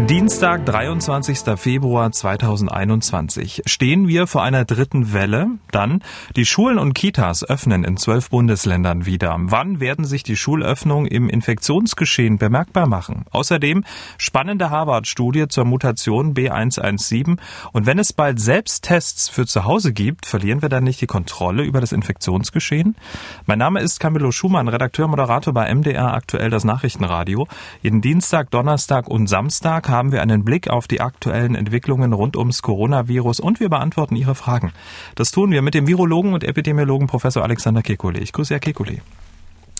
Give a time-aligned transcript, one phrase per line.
[0.00, 1.56] Dienstag, 23.
[1.56, 3.62] Februar 2021.
[3.64, 5.46] Stehen wir vor einer dritten Welle?
[5.70, 6.02] Dann,
[6.34, 9.36] die Schulen und Kitas öffnen in zwölf Bundesländern wieder.
[9.38, 13.24] Wann werden sich die Schulöffnungen im Infektionsgeschehen bemerkbar machen?
[13.30, 13.84] Außerdem
[14.18, 17.38] spannende Harvard-Studie zur Mutation B117.
[17.72, 21.62] Und wenn es bald Selbsttests für zu Hause gibt, verlieren wir dann nicht die Kontrolle
[21.62, 22.96] über das Infektionsgeschehen?
[23.46, 27.46] Mein Name ist Camillo Schumann, Redakteur, Moderator bei MDR aktuell das Nachrichtenradio.
[27.80, 32.36] Jeden Dienstag, Donnerstag und Samstag Tag haben wir einen Blick auf die aktuellen Entwicklungen rund
[32.36, 34.72] ums Coronavirus und wir beantworten Ihre Fragen.
[35.14, 38.18] Das tun wir mit dem Virologen und Epidemiologen Professor Alexander Kekulé.
[38.18, 39.00] Ich grüße Herr Kekulé.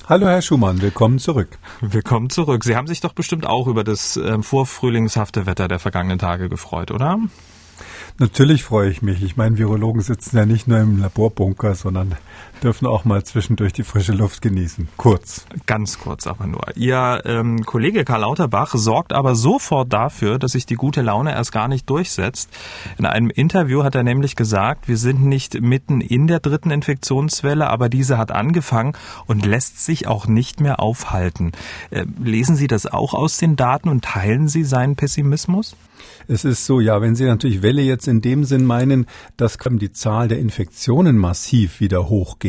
[0.06, 1.58] Hallo Herr Schumann, willkommen zurück.
[1.80, 2.64] Willkommen zurück.
[2.64, 6.90] Sie haben sich doch bestimmt auch über das äh, vorfrühlingshafte Wetter der vergangenen Tage gefreut,
[6.90, 7.18] oder?
[8.18, 9.22] Natürlich freue ich mich.
[9.22, 12.14] Ich meine, Virologen sitzen ja nicht nur im Laborbunker, sondern
[12.62, 14.88] dürfen auch mal zwischendurch die frische Luft genießen.
[14.96, 15.46] Kurz.
[15.66, 16.64] Ganz kurz aber nur.
[16.76, 21.52] Ihr ähm, Kollege Karl Lauterbach sorgt aber sofort dafür, dass sich die gute Laune erst
[21.52, 22.50] gar nicht durchsetzt.
[22.98, 27.68] In einem Interview hat er nämlich gesagt, wir sind nicht mitten in der dritten Infektionswelle,
[27.68, 28.94] aber diese hat angefangen
[29.26, 31.52] und lässt sich auch nicht mehr aufhalten.
[31.90, 35.76] Äh, lesen Sie das auch aus den Daten und teilen Sie seinen Pessimismus?
[36.26, 39.06] Es ist so, ja, wenn Sie natürlich Welle jetzt in dem Sinn meinen,
[39.36, 42.43] dass die Zahl der Infektionen massiv wieder hochgeht,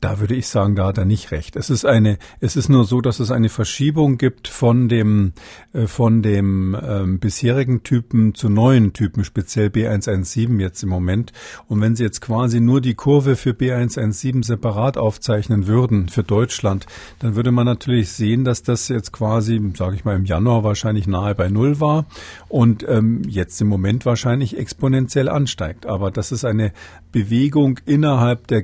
[0.00, 1.56] da würde ich sagen, da hat er nicht recht.
[1.56, 5.32] Es ist eine, es ist nur so, dass es eine Verschiebung gibt von dem,
[5.72, 11.32] äh, von dem ähm, bisherigen Typen zu neuen Typen, speziell B117 jetzt im Moment.
[11.68, 16.86] Und wenn Sie jetzt quasi nur die Kurve für B117 separat aufzeichnen würden für Deutschland,
[17.18, 21.06] dann würde man natürlich sehen, dass das jetzt quasi, sage ich mal, im Januar wahrscheinlich
[21.06, 22.06] nahe bei Null war
[22.48, 25.86] und ähm, jetzt im Moment wahrscheinlich exponentiell ansteigt.
[25.86, 26.72] Aber das ist eine
[27.12, 28.62] Bewegung innerhalb der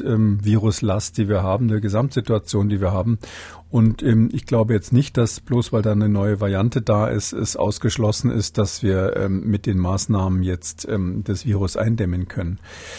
[0.00, 3.18] Gesamtviruslast, ähm, die wir haben, der Gesamtsituation, die wir haben.
[3.70, 7.32] Und ähm, ich glaube jetzt nicht, dass bloß weil da eine neue Variante da ist,
[7.32, 12.58] es ausgeschlossen ist, dass wir ähm, mit den Maßnahmen jetzt ähm, das Virus eindämmen können.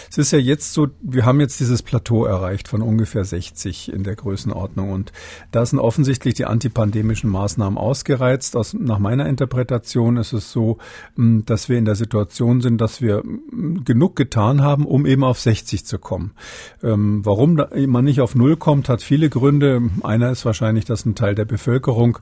[0.10, 4.04] Es ist ja jetzt so, wir haben jetzt dieses Plateau erreicht von ungefähr 60 in
[4.04, 5.12] der Größenordnung und
[5.52, 8.56] da sind offensichtlich die antipandemischen Maßnahmen ausgereizt.
[8.56, 10.78] Aus, nach meiner Interpretation ist es so,
[11.18, 15.26] ähm, dass wir in der Situation sind, dass wir ähm, genug getan haben, um eben
[15.26, 16.32] auf 60 zu kommen.
[16.92, 19.82] Ähm, warum man nicht auf Null kommt, hat viele Gründe.
[20.04, 22.18] Einer ist wahrscheinlich dass ein Teil der Bevölkerung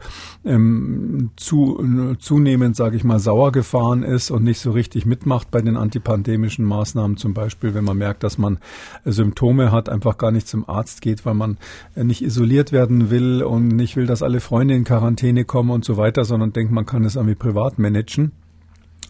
[0.46, 5.62] ähm, zu, zunehmend, sage ich mal, sauer gefahren ist und nicht so richtig mitmacht bei
[5.62, 7.18] den antipandemischen Maßnahmen.
[7.18, 8.60] Zum Beispiel, wenn man merkt, dass man
[9.06, 11.58] Symptome hat, einfach gar nicht zum Arzt geht, weil man
[11.96, 15.98] nicht isoliert werden will und nicht will, dass alle Freunde in Quarantäne kommen und so
[15.98, 18.32] weiter, sondern denkt, man kann es irgendwie privat managen.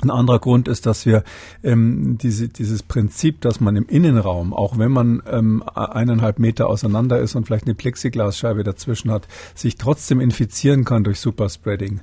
[0.02, 1.24] Ein anderer Grund ist, dass wir
[1.62, 7.20] ähm, diese, dieses Prinzip, dass man im Innenraum, auch wenn man ähm, eineinhalb Meter auseinander
[7.20, 12.00] ist und vielleicht eine Plexiglasscheibe dazwischen hat, sich trotzdem infizieren kann durch Superspreading.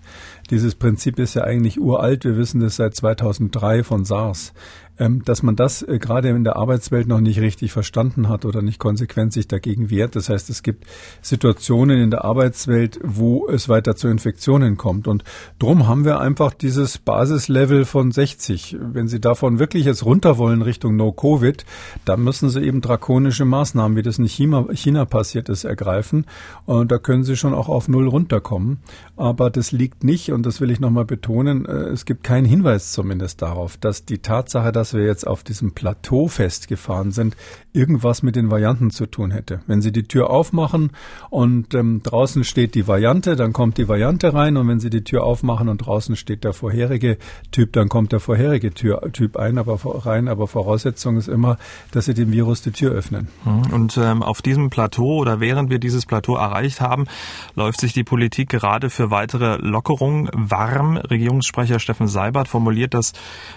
[0.51, 2.25] Dieses Prinzip ist ja eigentlich uralt.
[2.25, 4.53] Wir wissen das seit 2003 von SARS.
[4.99, 8.63] Ähm, dass man das äh, gerade in der Arbeitswelt noch nicht richtig verstanden hat oder
[8.63, 10.17] nicht konsequent sich dagegen wehrt.
[10.17, 10.87] Das heißt, es gibt
[11.21, 15.07] Situationen in der Arbeitswelt, wo es weiter zu Infektionen kommt.
[15.07, 15.23] Und
[15.59, 18.79] drum haben wir einfach dieses Basislevel von 60.
[18.81, 21.67] Wenn Sie davon wirklich jetzt runter wollen Richtung No-Covid,
[22.07, 26.25] dann müssen Sie eben drakonische Maßnahmen, wie das in China, China passiert ist, ergreifen.
[26.65, 28.79] Und da können Sie schon auch auf Null runterkommen.
[29.17, 32.93] Aber das liegt nicht, und das will ich nochmal betonen, äh, es gibt keinen Hinweis
[32.93, 37.37] zumindest darauf, dass die Tatsache, dass dass wir jetzt auf diesem Plateau festgefahren sind,
[37.77, 39.61] irgendwas mit den Varianten zu tun hätte.
[39.67, 40.91] Wenn Sie die Tür aufmachen
[41.31, 45.05] und ähm, draußen steht die Variante, dann kommt die Variante rein und wenn Sie die
[45.05, 47.19] Tür aufmachen und draußen steht der vorherige
[47.53, 50.29] Typ, dann kommt der vorherige Tür, Typ ein, aber rein.
[50.29, 51.59] Aber Voraussetzung ist immer,
[51.93, 53.29] dass Sie dem Virus die Tür öffnen.
[53.45, 53.73] Mhm.
[53.73, 57.07] Und ähm, auf diesem Plateau oder während wir dieses Plateau erreicht haben,
[57.55, 60.97] läuft sich die Politik gerade für weitere Lockerungen warm.
[60.97, 63.13] Regierungssprecher Steffen Seibert formuliert das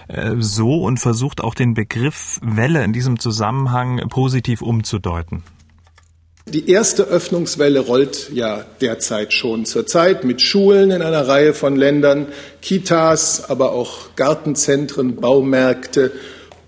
[0.08, 5.42] äh, so und versucht versucht auch den Begriff Welle in diesem Zusammenhang positiv umzudeuten.
[6.46, 12.26] Die erste Öffnungswelle rollt ja derzeit schon zurzeit mit Schulen in einer Reihe von Ländern,
[12.60, 16.10] Kitas, aber auch Gartenzentren, Baumärkte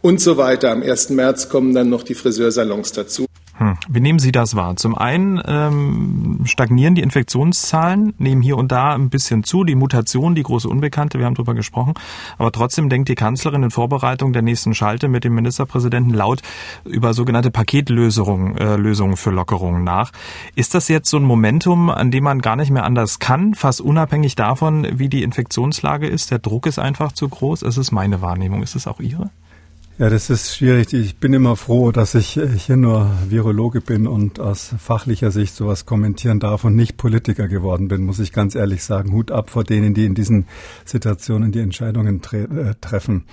[0.00, 0.70] und so weiter.
[0.70, 1.10] Am 1.
[1.10, 3.26] März kommen dann noch die Friseursalons dazu.
[3.62, 3.76] Hm.
[3.88, 4.74] Wie nehmen Sie das wahr?
[4.74, 10.34] Zum einen ähm, stagnieren die Infektionszahlen, nehmen hier und da ein bisschen zu, die Mutation,
[10.34, 11.94] die große Unbekannte, wir haben darüber gesprochen,
[12.38, 16.42] aber trotzdem denkt die Kanzlerin in Vorbereitung der nächsten Schalte mit dem Ministerpräsidenten laut
[16.84, 20.10] über sogenannte Paketlösungen äh, Lösungen für Lockerungen nach.
[20.56, 23.80] Ist das jetzt so ein Momentum, an dem man gar nicht mehr anders kann, fast
[23.80, 26.32] unabhängig davon, wie die Infektionslage ist?
[26.32, 27.62] Der Druck ist einfach zu groß.
[27.62, 28.62] Es ist meine Wahrnehmung.
[28.62, 29.30] Ist es auch Ihre?
[30.02, 30.92] Ja, das ist schwierig.
[30.94, 35.86] Ich bin immer froh, dass ich hier nur Virologe bin und aus fachlicher Sicht sowas
[35.86, 39.12] kommentieren darf und nicht Politiker geworden bin, muss ich ganz ehrlich sagen.
[39.12, 40.46] Hut ab vor denen, die in diesen
[40.84, 43.26] Situationen die Entscheidungen tre äh, treffen.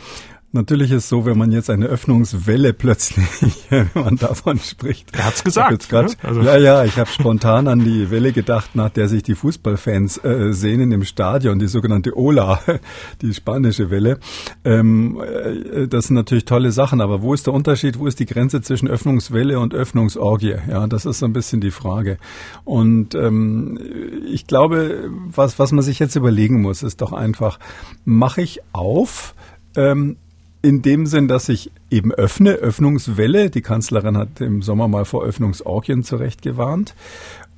[0.52, 3.28] Natürlich ist so, wenn man jetzt eine Öffnungswelle plötzlich,
[3.70, 5.16] wenn man davon spricht.
[5.16, 5.90] Er hat's gesagt.
[5.90, 6.16] Grad, ne?
[6.24, 6.42] also.
[6.42, 10.52] Ja, ja, ich habe spontan an die Welle gedacht, nach der sich die Fußballfans äh,
[10.52, 12.62] sehnen im Stadion, die sogenannte Ola,
[13.22, 14.20] die spanische Welle.
[14.66, 18.26] Ähm, äh, das sind natürlich tolle Sachen, aber wo ist der Unterschied, wo ist die
[18.26, 20.56] Grenze zwischen Öffnungswelle und Öffnungsorgie?
[20.68, 22.18] Ja, das ist so ein bisschen die Frage.
[22.66, 23.78] Und ähm,
[24.26, 27.60] ich glaube, was, was man sich jetzt überlegen muss, ist doch einfach,
[28.04, 29.36] mache ich auf,
[29.76, 30.18] ähm,
[30.62, 33.50] in dem Sinn, dass ich eben öffne, Öffnungswelle.
[33.50, 36.96] Die Kanzlerin hat im Sommer mal vor Öffnungsorgien zurecht gewarnt.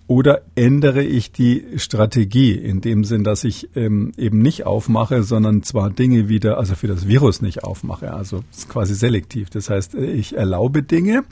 [0.07, 5.63] Oder ändere ich die Strategie in dem Sinn, dass ich ähm, eben nicht aufmache, sondern
[5.63, 9.50] zwar Dinge wieder, also für das Virus nicht aufmache, also quasi selektiv.
[9.51, 11.24] Das heißt, ich erlaube Dinge,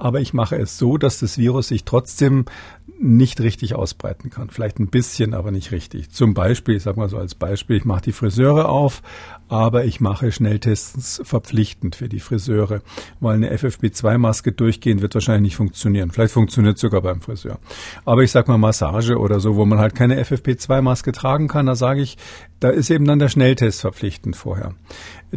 [0.00, 2.46] aber ich mache es so, dass das Virus sich trotzdem
[2.86, 4.50] nicht richtig ausbreiten kann.
[4.50, 6.10] Vielleicht ein bisschen, aber nicht richtig.
[6.10, 9.02] Zum Beispiel, ich sage mal so als Beispiel, ich mache die Friseure auf,
[9.48, 12.82] aber ich mache Schnelltests verpflichtend für die Friseure,
[13.20, 16.10] weil eine FFP2-Maske durchgehend wird wahrscheinlich nicht funktionieren.
[16.10, 17.58] Vielleicht funktioniert sogar beim Friseur.
[18.04, 21.74] Aber ich sage mal Massage oder so, wo man halt keine FFP2-Maske tragen kann, da
[21.74, 22.16] sage ich,
[22.60, 24.74] da ist eben dann der Schnelltest verpflichtend vorher.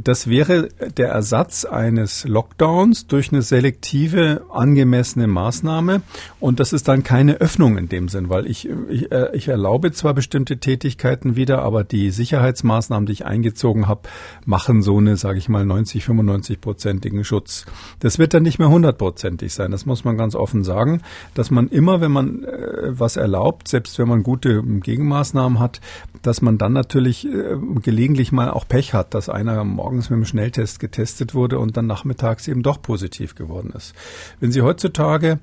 [0.03, 6.01] Das wäre der Ersatz eines Lockdowns durch eine selektive, angemessene Maßnahme.
[6.39, 9.91] Und das ist dann keine Öffnung in dem Sinn, weil ich, ich, äh, ich erlaube
[9.91, 14.01] zwar bestimmte Tätigkeiten wieder, aber die Sicherheitsmaßnahmen, die ich eingezogen habe,
[14.45, 17.65] machen so eine, sage ich mal, 90, 95-prozentigen Schutz.
[17.99, 19.71] Das wird dann nicht mehr hundertprozentig sein.
[19.71, 21.01] Das muss man ganz offen sagen,
[21.33, 25.81] dass man immer, wenn man äh, was erlaubt, selbst wenn man gute Gegenmaßnahmen hat,
[26.21, 30.25] dass man dann natürlich äh, gelegentlich mal auch Pech hat, dass einer morgens mit dem
[30.25, 33.95] Schnelltest getestet wurde und dann nachmittags eben doch positiv geworden ist.
[34.41, 35.39] Wenn Sie heutzutage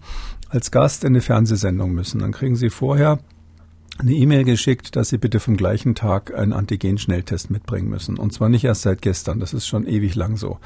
[0.50, 3.20] als Gast in eine Fernsehsendung müssen, dann kriegen Sie vorher
[3.98, 8.18] eine E-Mail geschickt, dass Sie bitte vom gleichen Tag einen Antigen-Schnelltest mitbringen müssen.
[8.18, 10.58] Und zwar nicht erst seit gestern, das ist schon ewig lang so.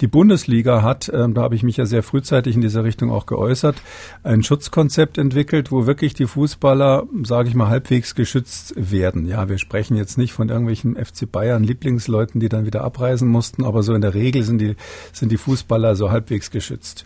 [0.00, 3.26] Die Bundesliga hat, äh, da habe ich mich ja sehr frühzeitig in dieser Richtung auch
[3.26, 3.82] geäußert,
[4.22, 9.26] ein Schutzkonzept entwickelt, wo wirklich die Fußballer, sage ich mal, halbwegs geschützt werden.
[9.26, 13.64] Ja, wir sprechen jetzt nicht von irgendwelchen FC Bayern Lieblingsleuten, die dann wieder abreisen mussten,
[13.64, 14.76] aber so in der Regel sind die,
[15.12, 17.04] sind die Fußballer so halbwegs geschützt.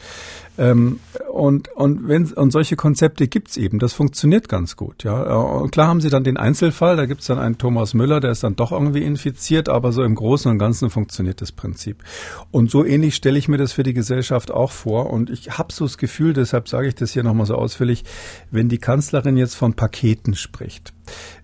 [0.58, 1.00] Ähm,
[1.31, 3.78] und, und, wenn, und solche Konzepte gibt's eben.
[3.78, 5.02] Das funktioniert ganz gut.
[5.02, 5.22] Ja.
[5.22, 8.44] Und klar haben sie dann den Einzelfall, da gibt's dann einen Thomas Müller, der ist
[8.44, 12.04] dann doch irgendwie infiziert, aber so im Großen und Ganzen funktioniert das Prinzip.
[12.50, 15.10] Und so ähnlich stelle ich mir das für die Gesellschaft auch vor.
[15.10, 18.05] Und ich habe so das Gefühl, deshalb sage ich das hier nochmal so ausführlich,
[18.50, 20.93] wenn die Kanzlerin jetzt von Paketen spricht,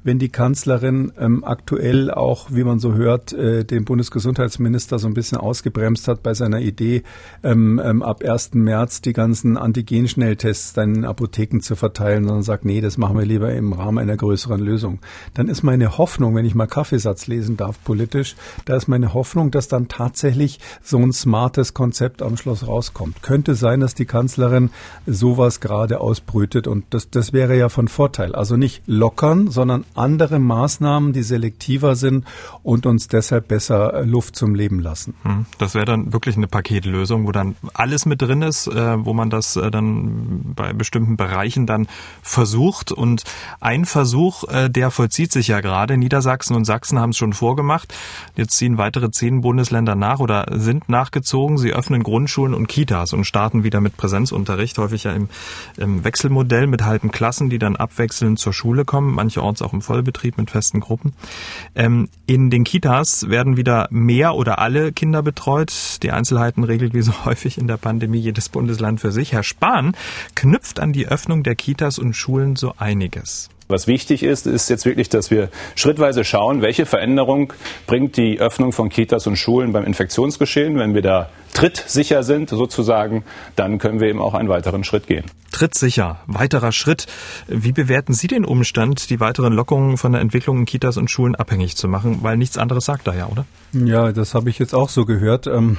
[0.05, 5.15] wenn die Kanzlerin ähm, aktuell auch, wie man so hört, äh, den Bundesgesundheitsminister so ein
[5.15, 7.03] bisschen ausgebremst hat bei seiner Idee,
[7.43, 8.55] ähm, ähm, ab 1.
[8.55, 13.26] März die ganzen Antigen-Schnelltests dann in Apotheken zu verteilen, sondern sagt, nee, das machen wir
[13.26, 15.00] lieber im Rahmen einer größeren Lösung.
[15.35, 19.50] Dann ist meine Hoffnung, wenn ich mal Kaffeesatz lesen darf politisch, da ist meine Hoffnung,
[19.50, 23.23] dass dann tatsächlich so ein smartes Konzept am Schluss rauskommt.
[23.23, 24.71] Könnte sein, dass die Kanzlerin
[25.06, 28.35] sowas gerade ausbrütet und das, das wäre ja von Vorteil.
[28.35, 32.25] Also nicht lockern, sondern andere Maßnahmen, die selektiver sind
[32.62, 35.14] und uns deshalb besser äh, Luft zum Leben lassen.
[35.25, 39.14] Hm, das wäre dann wirklich eine Paketlösung, wo dann alles mit drin ist, äh, wo
[39.14, 41.88] man das äh, dann bei bestimmten Bereichen dann
[42.23, 42.92] versucht.
[42.92, 43.25] Und
[43.59, 45.97] ein Versuch, der vollzieht sich ja gerade.
[45.97, 47.92] Niedersachsen und Sachsen haben es schon vorgemacht.
[48.37, 51.59] Jetzt ziehen weitere zehn Bundesländer nach oder sind nachgezogen.
[51.59, 55.28] Sie öffnen Grundschulen und Kitas und starten wieder mit Präsenzunterricht, häufig ja im,
[55.76, 59.14] im Wechselmodell mit halben Klassen, die dann abwechselnd zur Schule kommen.
[59.14, 61.12] Manche mancherorts auch im Vollbetrieb mit festen Gruppen.
[61.75, 65.99] Ähm, in den Kitas werden wieder mehr oder alle Kinder betreut.
[66.02, 69.33] Die Einzelheiten regelt wie so häufig in der Pandemie jedes Bundesland für sich.
[69.33, 69.97] Herr Spahn
[70.35, 73.49] knüpft an die Öffnung der Kitas und Schulen so einiges.
[73.68, 77.52] Was wichtig ist, ist jetzt wirklich, dass wir schrittweise schauen, welche Veränderung
[77.87, 80.78] bringt die Öffnung von Kitas und Schulen beim Infektionsgeschehen.
[80.78, 83.25] Wenn wir da trittsicher sind, sozusagen,
[83.56, 85.25] dann können wir eben auch einen weiteren Schritt gehen.
[85.52, 87.08] Trittsicher, weiterer Schritt.
[87.46, 91.34] Wie bewerten Sie den Umstand, die weiteren Lockungen von der Entwicklung in Kitas und Schulen
[91.34, 92.20] abhängig zu machen?
[92.22, 93.44] Weil nichts anderes sagt er ja, oder?
[93.72, 95.46] Ja, das habe ich jetzt auch so gehört.
[95.46, 95.76] Ähm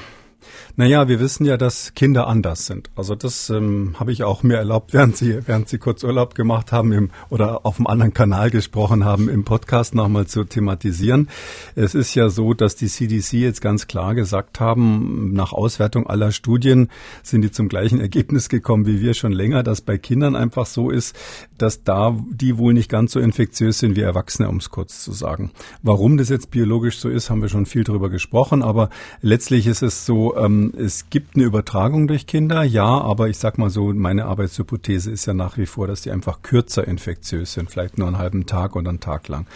[0.76, 2.90] naja, wir wissen ja, dass Kinder anders sind.
[2.96, 6.72] Also das ähm, habe ich auch mir erlaubt, während Sie, während Sie kurz Urlaub gemacht
[6.72, 11.30] haben im, oder auf einem anderen Kanal gesprochen haben, im Podcast nochmal zu thematisieren.
[11.76, 16.32] Es ist ja so, dass die CDC jetzt ganz klar gesagt haben, nach Auswertung aller
[16.32, 16.90] Studien
[17.24, 20.90] sind die zum gleichen Ergebnis gekommen wie wir schon länger, dass bei Kindern einfach so
[20.90, 21.16] ist,
[21.58, 25.12] dass da die wohl nicht ganz so infektiös sind wie Erwachsene, um es kurz zu
[25.12, 25.52] sagen.
[25.84, 28.90] Warum das jetzt biologisch so ist, haben wir schon viel drüber gesprochen, aber
[29.22, 33.38] letztlich ist es so, so, ähm, es gibt eine Übertragung durch Kinder, ja, aber ich
[33.38, 37.54] sag mal so, meine Arbeitshypothese ist ja nach wie vor, dass die einfach kürzer infektiös
[37.54, 39.48] sind, vielleicht nur einen halben Tag oder einen Tag lang.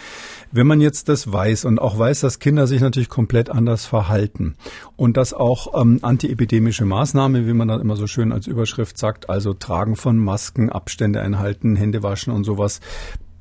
[0.52, 4.56] Wenn man jetzt das weiß und auch weiß, dass Kinder sich natürlich komplett anders verhalten
[4.96, 9.28] und dass auch ähm, antiepidemische Maßnahmen, wie man dann immer so schön als Überschrift sagt,
[9.28, 12.80] also Tragen von Masken, Abstände einhalten, Hände waschen und sowas,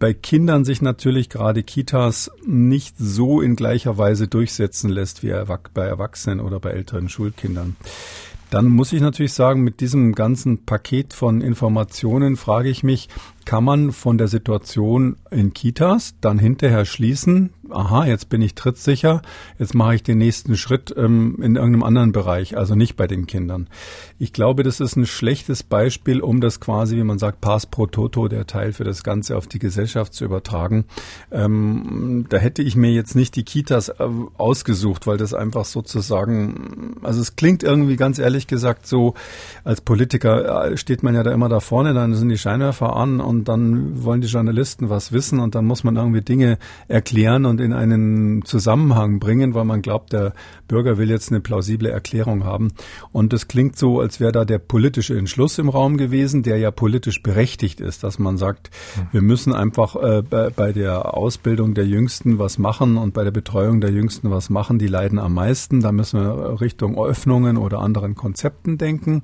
[0.04, 5.34] bei Kindern sich natürlich gerade Kitas nicht so in gleicher Weise durchsetzen lässt wie
[5.74, 7.78] bei Erwachsenen oder bei älteren Schulkindern.
[8.50, 13.08] Dann muss ich natürlich sagen, mit diesem ganzen Paket von Informationen frage ich mich,
[13.46, 19.22] kann man von der Situation in Kitas dann hinterher schließen, aha, jetzt bin ich trittsicher,
[19.58, 23.26] jetzt mache ich den nächsten Schritt ähm, in irgendeinem anderen Bereich, also nicht bei den
[23.26, 23.70] Kindern.
[24.20, 27.88] Ich glaube, das ist ein schlechtes Beispiel, um das quasi, wie man sagt, Pass pro
[27.88, 30.86] Toto, der Teil für das Ganze auf die Gesellschaft zu übertragen.
[31.32, 34.08] Ähm, da hätte ich mir jetzt nicht die Kitas äh,
[34.38, 39.14] ausgesucht, weil das einfach sozusagen, also es klingt irgendwie ganz ehrlich gesagt so,
[39.64, 43.20] als Politiker äh, steht man ja da immer da vorne, dann sind die Scheinwerfer an
[43.20, 47.60] und dann wollen die Journalisten was wissen und dann muss man irgendwie Dinge erklären und
[47.60, 50.34] in einen Zusammenhang bringen, weil man glaubt, der
[50.68, 52.74] Bürger will jetzt eine plausible Erklärung haben.
[53.12, 56.72] Und das klingt so, als wäre da der politische Entschluss im Raum gewesen, der ja
[56.72, 58.70] politisch berechtigt ist, dass man sagt,
[59.12, 63.32] wir müssen einfach äh, bei, bei der Ausbildung der Jüngsten was machen und bei der
[63.32, 64.80] Betreuung der Jüngsten was machen.
[64.80, 65.82] Die leiden am meisten.
[65.82, 69.22] Da müssen wir Richtung Öffnungen oder anderen Konzepten denken.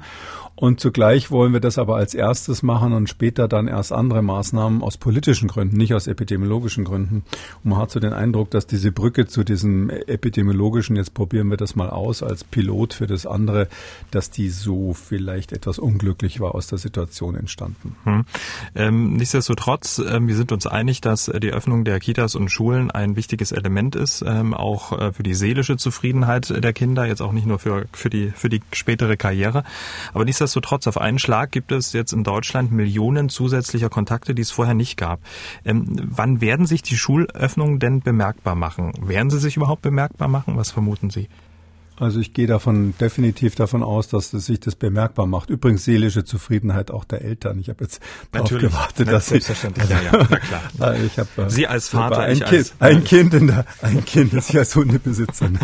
[0.56, 4.82] Und zugleich wollen wir das aber als erstes machen und später dann erst andere Maßnahmen
[4.82, 7.24] aus politischen Gründen, nicht aus epidemiologischen Gründen.
[7.64, 11.58] Und man hat so den Eindruck, dass diese Brücke zu diesem epidemiologischen, jetzt probieren wir
[11.58, 13.68] das mal aus als Pilot für das andere,
[14.12, 17.96] dass die so vielleicht etwas unglücklich war aus der Situation entstanden.
[18.06, 18.26] Hm.
[18.76, 23.18] Ähm, nichtsdestotrotz, äh, wir sind uns einig, dass die Öffnung der Kitas und Schulen ein
[23.18, 27.46] wichtiges Element ist, ähm, auch äh, für die seelische Zufriedenheit der Kinder, jetzt auch nicht
[27.46, 29.64] nur für, für, die, für die spätere Karriere.
[30.14, 34.52] Aber Nichtsdestotrotz, auf einen Schlag gibt es jetzt in Deutschland Millionen zusätzlicher Kontakte, die es
[34.52, 35.20] vorher nicht gab.
[35.66, 38.92] Ähm, wann werden sich die Schulöffnungen denn bemerkbar machen?
[39.02, 40.58] Werden sie sich überhaupt bemerkbar machen?
[40.58, 41.28] Was vermuten Sie?
[42.00, 45.50] Also ich gehe davon definitiv davon aus, dass das sich das bemerkbar macht.
[45.50, 47.60] Übrigens seelische Zufriedenheit auch der Eltern.
[47.60, 49.90] Ich habe jetzt darauf gewartet, dass sie selbstverständlich.
[49.90, 50.96] ja, ja, na klar.
[51.06, 54.34] ich habe äh, Sie als Vater, ein Kind, als, ein Kind in der, ein Kind
[54.34, 55.50] ist ja eine Hundebesitzer.
[55.50, 55.60] Ne?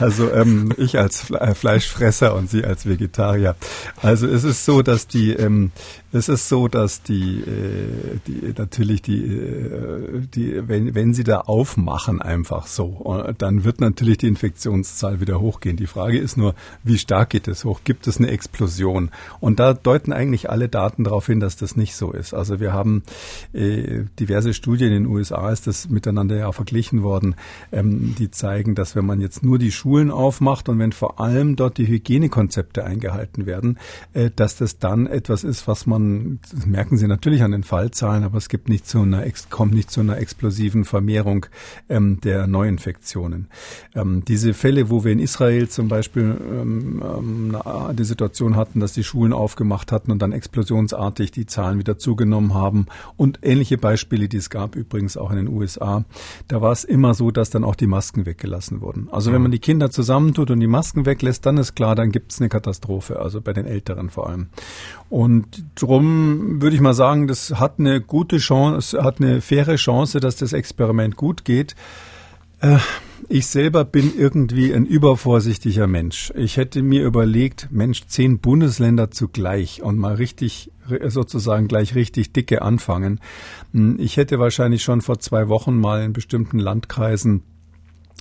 [0.00, 3.54] Also ähm, ich als äh, Fleischfresser und Sie als Vegetarier.
[4.00, 5.72] Also es ist so, dass die ähm,
[6.16, 11.40] es ist so, dass die, äh, die natürlich die, äh, die wenn, wenn sie da
[11.40, 15.76] aufmachen einfach so, äh, dann wird natürlich die Infektionszahl wieder hochgehen.
[15.76, 17.80] Die Frage ist nur, wie stark geht es hoch?
[17.84, 19.10] Gibt es eine Explosion?
[19.40, 22.32] Und da deuten eigentlich alle Daten darauf hin, dass das nicht so ist.
[22.34, 23.02] Also wir haben
[23.52, 27.34] diverse Studien in den USA, ist das miteinander ja verglichen worden,
[27.72, 31.56] ähm, die zeigen, dass wenn man jetzt nur die Schulen aufmacht und wenn vor allem
[31.56, 33.78] dort die Hygienekonzepte eingehalten werden,
[34.36, 36.05] dass das dann etwas ist, was man
[36.52, 39.90] das merken Sie natürlich an den Fallzahlen, aber es gibt nicht zu einer, kommt nicht
[39.90, 41.46] zu einer explosiven Vermehrung
[41.88, 43.48] ähm, der Neuinfektionen.
[43.94, 47.56] Ähm, diese Fälle, wo wir in Israel zum Beispiel ähm, ähm
[47.96, 52.54] die Situation hatten, dass die Schulen aufgemacht hatten und dann explosionsartig die Zahlen wieder zugenommen
[52.54, 52.86] haben
[53.16, 56.04] und ähnliche Beispiele, die es gab übrigens auch in den USA,
[56.48, 59.08] da war es immer so, dass dann auch die Masken weggelassen wurden.
[59.10, 62.32] Also wenn man die Kinder zusammentut und die Masken weglässt, dann ist klar, dann gibt
[62.32, 64.48] es eine Katastrophe, also bei den Älteren vor allem.
[65.08, 70.20] Und drum würde ich mal sagen, das hat eine gute Chance, hat eine faire Chance,
[70.20, 71.74] dass das Experiment gut geht.
[72.60, 72.78] Äh,
[73.28, 76.32] ich selber bin irgendwie ein übervorsichtiger Mensch.
[76.36, 80.70] Ich hätte mir überlegt, Mensch, zehn Bundesländer zugleich und mal richtig,
[81.08, 83.20] sozusagen gleich richtig dicke anfangen.
[83.72, 87.42] Hm, ich hätte wahrscheinlich schon vor zwei Wochen mal in bestimmten Landkreisen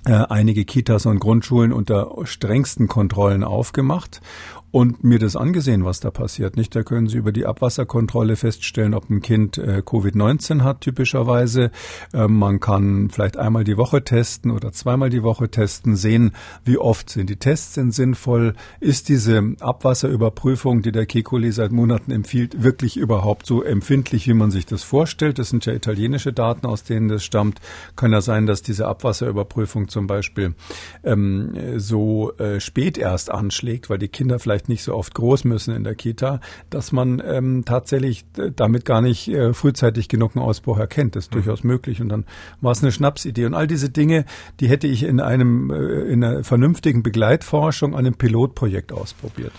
[0.06, 4.22] äh, einige Kitas und Grundschulen unter strengsten Kontrollen aufgemacht
[4.72, 6.58] und mir das angesehen, was da passiert.
[6.58, 11.72] Nicht, da können Sie über die Abwasserkontrolle feststellen, ob ein Kind äh, Covid-19 hat, typischerweise.
[12.14, 16.34] Ähm, man kann vielleicht einmal die Woche testen oder zweimal die Woche testen, sehen,
[16.66, 18.54] wie oft sind die Tests denn sinnvoll.
[18.80, 24.52] Ist diese Abwasserüberprüfung, die der Kekuli seit Monaten empfiehlt, wirklich überhaupt so empfindlich, wie man
[24.52, 25.40] sich das vorstellt?
[25.40, 27.62] Das sind ja italienische Daten, aus denen das stammt.
[27.96, 30.54] Kann ja sein, dass diese Abwasserüberprüfung zum Beispiel
[31.04, 35.44] ähm, so äh, spät erst anschlägt, weil die Kinder vielleicht vielleicht nicht so oft groß
[35.44, 40.46] müssen in der Kita, dass man ähm, tatsächlich damit gar nicht äh, frühzeitig genug einen
[40.46, 41.16] Ausbruch erkennt.
[41.16, 41.44] Das ist mhm.
[41.44, 42.00] durchaus möglich.
[42.02, 42.26] Und dann
[42.62, 43.46] war es eine Schnapsidee.
[43.46, 44.26] Und all diese Dinge,
[44.62, 49.52] die hätte ich in einem äh, in einer vernünftigen Begleitforschung an einem Pilotprojekt ausprobiert.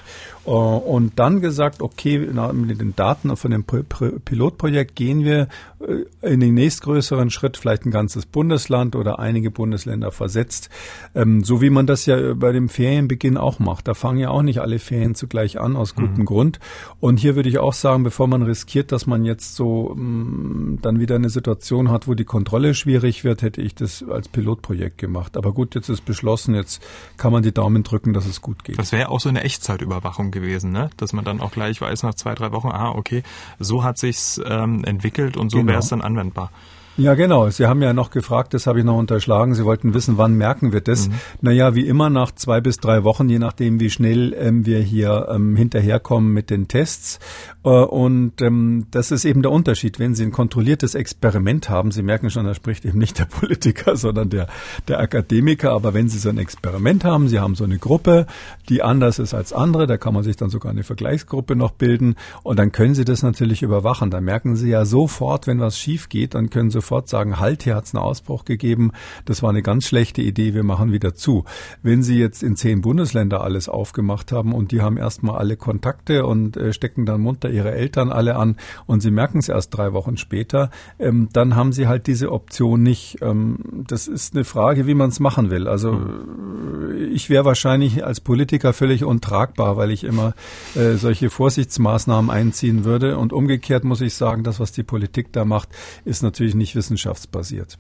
[0.47, 5.49] Äh, und dann gesagt, okay, mit den Daten von dem Pilotprojekt gehen wir
[5.81, 10.71] äh, in den nächstgrößeren Schritt, vielleicht ein ganzes Bundesland oder einige Bundesländer versetzt,
[11.15, 13.88] ähm, so wie man das ja bei dem Ferienbeginn auch macht.
[13.88, 16.25] Da fangen ja auch nicht alle Ferien zugleich an, aus gutem mhm.
[16.25, 16.61] Grund.
[17.00, 21.00] Und hier würde ich auch sagen, bevor man riskiert, dass man jetzt so mm, dann
[21.00, 25.37] wieder eine Situation hat, wo die Kontrolle schwierig wird, hätte ich das als Pilotprojekt gemacht.
[25.37, 26.83] Aber gut, jetzt ist beschlossen, jetzt
[27.17, 28.79] kann man die Daumen drücken, dass es gut geht.
[28.79, 30.90] Das wäre auch so eine Echtzeitüberwachung gewesen, ne?
[30.97, 33.23] dass man dann auch gleich weiß nach zwei, drei Wochen, ah, okay,
[33.59, 35.71] so hat sich's ähm, entwickelt und so genau.
[35.71, 36.50] wäre es dann anwendbar.
[36.99, 37.50] Ja, genau.
[37.50, 39.55] Sie haben ja noch gefragt, das habe ich noch unterschlagen.
[39.55, 41.09] Sie wollten wissen, wann merken wir das?
[41.09, 41.15] Mhm.
[41.43, 45.29] Naja, wie immer nach zwei bis drei Wochen, je nachdem, wie schnell ähm, wir hier
[45.31, 47.19] ähm, hinterherkommen mit den Tests.
[47.65, 49.99] Äh, und ähm, das ist eben der Unterschied.
[49.99, 53.97] Wenn Sie ein kontrolliertes Experiment haben, Sie merken schon, da spricht eben nicht der Politiker,
[53.97, 54.47] sondern der,
[54.88, 55.73] der Akademiker.
[55.73, 58.26] Aber wenn Sie so ein Experiment haben, Sie haben so eine Gruppe,
[58.71, 62.17] die anders ist als andere, da kann man sich dann sogar eine Vergleichsgruppe noch bilden.
[62.43, 64.11] Und dann können Sie das natürlich überwachen.
[64.11, 67.64] Da merken Sie ja sofort, wenn was schief geht, dann können Sie sofort sagen, halt,
[67.64, 68.93] hier hat es einen Ausbruch gegeben,
[69.25, 71.45] das war eine ganz schlechte Idee, wir machen wieder zu.
[71.83, 76.25] Wenn Sie jetzt in zehn Bundesländer alles aufgemacht haben und die haben erstmal alle Kontakte
[76.26, 79.93] und äh, stecken dann munter ihre Eltern alle an und Sie merken es erst drei
[79.95, 83.19] Wochen später, ähm, dann haben Sie halt diese Option nicht.
[83.21, 85.66] Ähm, das ist eine Frage, wie man es machen will.
[85.66, 87.11] Also mhm.
[87.12, 90.35] ich wäre wahrscheinlich als Politiker völlig untragbar, weil ich immer
[90.76, 93.19] äh, solche Vorsichtsmaßnahmen einziehen würde.
[93.19, 95.71] Und umgekehrt muss ich sagen, das, was die Politik da macht,
[96.05, 97.76] ist natürlich nicht wissenschaftsbasiert.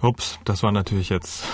[0.00, 1.44] Ups, das war natürlich jetzt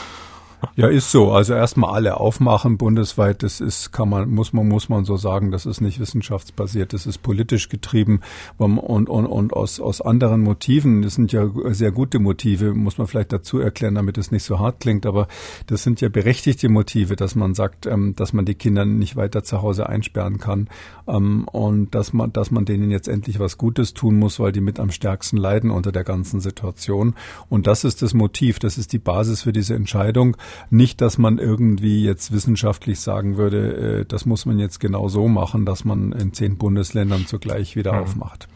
[0.76, 1.32] ja, ist so.
[1.32, 3.42] Also erstmal alle aufmachen bundesweit.
[3.42, 6.92] Das ist, kann man, muss man, muss man so sagen, das ist nicht wissenschaftsbasiert.
[6.92, 8.20] Das ist politisch getrieben
[8.58, 11.02] und, und, und aus, aus anderen Motiven.
[11.02, 14.58] Das sind ja sehr gute Motive, muss man vielleicht dazu erklären, damit es nicht so
[14.58, 15.06] hart klingt.
[15.06, 15.28] Aber
[15.66, 19.44] das sind ja berechtigte Motive, dass man sagt, ähm, dass man die Kinder nicht weiter
[19.44, 20.68] zu Hause einsperren kann
[21.06, 24.60] ähm, und dass man, dass man denen jetzt endlich was Gutes tun muss, weil die
[24.60, 27.14] mit am stärksten leiden unter der ganzen Situation.
[27.48, 28.58] Und das ist das Motiv.
[28.58, 30.36] Das ist die Basis für diese Entscheidung.
[30.70, 35.28] Nicht, dass man irgendwie jetzt wissenschaftlich sagen würde, äh, das muss man jetzt genau so
[35.28, 37.98] machen, dass man in zehn Bundesländern zugleich wieder mhm.
[38.00, 38.48] aufmacht.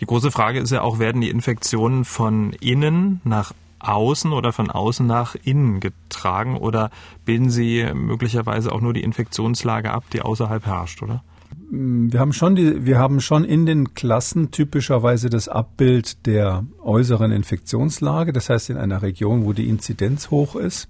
[0.00, 4.70] Die große Frage ist ja auch, werden die Infektionen von innen nach außen oder von
[4.70, 6.90] außen nach innen getragen oder
[7.24, 11.22] bilden sie möglicherweise auch nur die Infektionslage ab, die außerhalb herrscht, oder?
[11.74, 17.32] Wir haben schon die, wir haben schon in den Klassen typischerweise das Abbild der äußeren
[17.32, 20.86] Infektionslage, das heißt in einer Region, wo die Inzidenz hoch ist.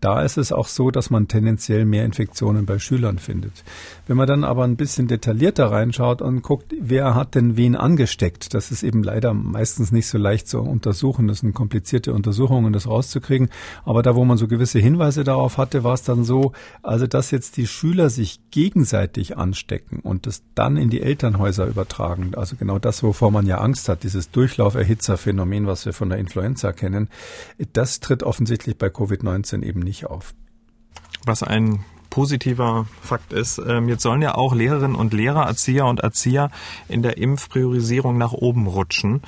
[0.00, 3.64] Da ist es auch so, dass man tendenziell mehr Infektionen bei Schülern findet.
[4.06, 8.54] Wenn man dann aber ein bisschen detaillierter reinschaut und guckt, wer hat denn wen angesteckt,
[8.54, 11.28] das ist eben leider meistens nicht so leicht zu untersuchen.
[11.28, 13.50] Das sind komplizierte Untersuchungen, das rauszukriegen.
[13.84, 16.52] Aber da, wo man so gewisse Hinweise darauf hatte, war es dann so,
[16.82, 22.32] also dass jetzt die Schüler sich gegenseitig anstecken und das dann in die Elternhäuser übertragen.
[22.34, 26.72] Also genau das, wovor man ja Angst hat, dieses Durchlauferhitzerphänomen, was wir von der Influenza
[26.72, 27.08] kennen,
[27.72, 30.34] das tritt offensichtlich bei Covid-19 eben nicht auf.
[31.24, 33.62] Was ein positiver Fakt ist.
[33.64, 36.50] Ähm, jetzt sollen ja auch Lehrerinnen und Lehrer, Erzieher und Erzieher
[36.88, 39.22] in der Impfpriorisierung nach oben rutschen.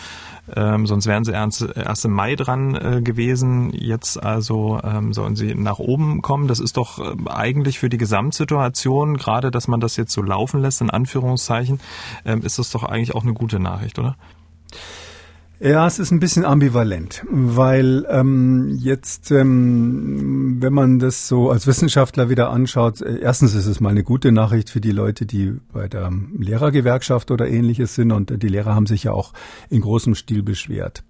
[0.55, 3.71] Ähm, sonst wären sie erst, erst im Mai dran äh, gewesen.
[3.73, 6.49] Jetzt also ähm, sollen sie nach oben kommen.
[6.49, 10.61] Das ist doch äh, eigentlich für die Gesamtsituation, gerade dass man das jetzt so laufen
[10.61, 11.81] lässt, in Anführungszeichen,
[12.25, 14.17] ähm, ist das doch eigentlich auch eine gute Nachricht, oder?
[15.65, 21.69] Ja, es ist ein bisschen ambivalent, weil ähm, jetzt, ähm, wenn man das so als
[21.69, 25.53] Wissenschaftler wieder anschaut, äh, erstens ist es mal eine gute Nachricht für die Leute, die
[25.73, 29.35] bei der Lehrergewerkschaft oder ähnliches sind und die Lehrer haben sich ja auch
[29.71, 31.05] in großem Stil beschwert.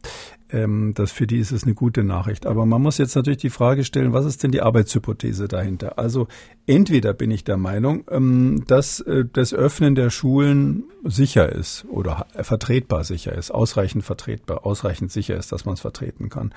[0.53, 2.47] Ähm, das für die ist es eine gute Nachricht.
[2.47, 5.99] Aber man muss jetzt natürlich die Frage stellen, was ist denn die Arbeitshypothese dahinter?
[5.99, 6.29] Also
[6.67, 12.27] entweder bin ich der Meinung, ähm, dass äh, das Öffnen der Schulen sicher ist oder
[12.43, 16.53] vertretbar sicher ist, ausreichend vertretbar, ausreichend sicher ist, dass man es vertreten kann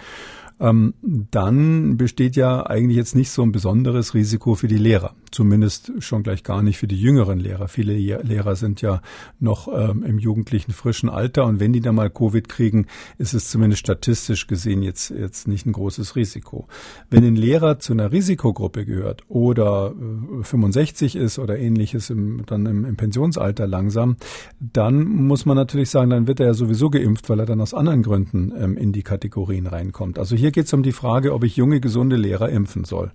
[0.60, 5.13] ähm, dann besteht ja eigentlich jetzt nicht so ein besonderes Risiko für die Lehrer.
[5.32, 7.68] Zumindest schon gleich gar nicht für die jüngeren Lehrer.
[7.68, 9.02] Viele Lehrer sind ja
[9.39, 12.88] noch ähm, im jugendlichen frischen Alter und wenn die dann mal Covid kriegen,
[13.18, 16.68] ist es zumindest statistisch gesehen jetzt, jetzt nicht ein großes Risiko.
[17.10, 19.94] Wenn ein Lehrer zu einer Risikogruppe gehört oder
[20.39, 24.15] äh, 65 ist oder ähnliches im, dann im, im Pensionsalter langsam,
[24.60, 27.74] dann muss man natürlich sagen, dann wird er ja sowieso geimpft, weil er dann aus
[27.74, 30.18] anderen Gründen ähm, in die Kategorien reinkommt.
[30.18, 33.12] Also hier hier geht es um die Frage, ob ich junge, gesunde Lehrer impfen soll.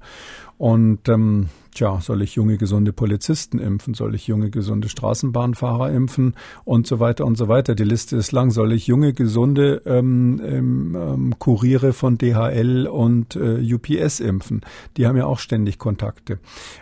[0.58, 3.94] Und ähm, Tja, soll ich junge, gesunde Polizisten impfen?
[3.94, 6.34] Soll ich junge, gesunde Straßenbahnfahrer impfen?
[6.64, 7.74] Und so weiter und so weiter.
[7.74, 8.50] Die Liste ist lang.
[8.50, 14.62] Soll ich junge, gesunde ähm, ähm, ähm Kuriere von DHL und äh, UPS impfen?
[14.96, 16.40] Die haben ja auch ständig Kontakte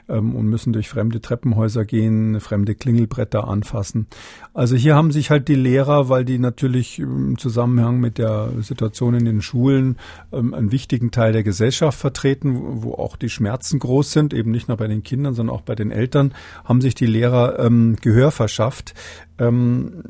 [0.08, 4.06] ähm, und müssen durch fremde Treppenhäuser gehen, fremde Klingelbretter anfassen.
[4.54, 9.14] Also hier haben sich halt die Lehrer, weil die natürlich im Zusammenhang mit der Situation
[9.14, 9.96] in den Schulen
[10.32, 14.68] ähm, einen wichtigen Teil der Gesellschaft vertreten, wo auch die Schmerzen groß sind, eben nicht
[14.68, 18.30] nur bei den Kindern, sondern auch bei den Eltern, haben sich die Lehrer ähm, Gehör
[18.30, 18.94] verschafft.
[19.38, 20.02] Ähm,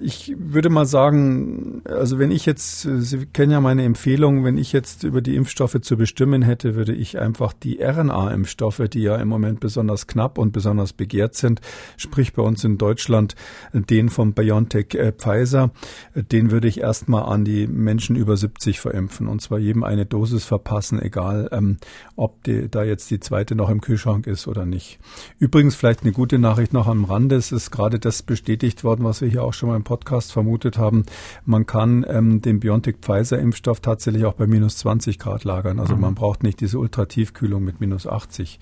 [0.00, 4.72] ich würde mal sagen, also wenn ich jetzt, Sie kennen ja meine Empfehlung, wenn ich
[4.72, 9.28] jetzt über die Impfstoffe zu bestimmen hätte, würde ich einfach die RNA-Impfstoffe, die ja im
[9.28, 11.60] Moment besonders knapp und besonders begehrt sind,
[11.96, 13.34] sprich bei uns in Deutschland
[13.72, 15.70] den von BioNTech äh, Pfizer,
[16.14, 20.44] den würde ich erstmal an die Menschen über 70 verimpfen und zwar jedem eine Dosis
[20.44, 21.78] verpassen, egal ähm,
[22.16, 24.98] ob die, da jetzt die zweite noch im Kühlschrank ist oder nicht.
[25.38, 29.04] Übrigens vielleicht eine gute Nachricht noch am Rande, es ist gerade das bestätigt bestätigt worden,
[29.04, 31.04] was wir hier auch schon mal im Podcast vermutet haben.
[31.44, 35.78] Man kann ähm, den BioNTech-Pfizer-Impfstoff tatsächlich auch bei minus 20 Grad lagern.
[35.78, 36.00] Also mhm.
[36.00, 38.58] man braucht nicht diese Ultratiefkühlung mit minus 80.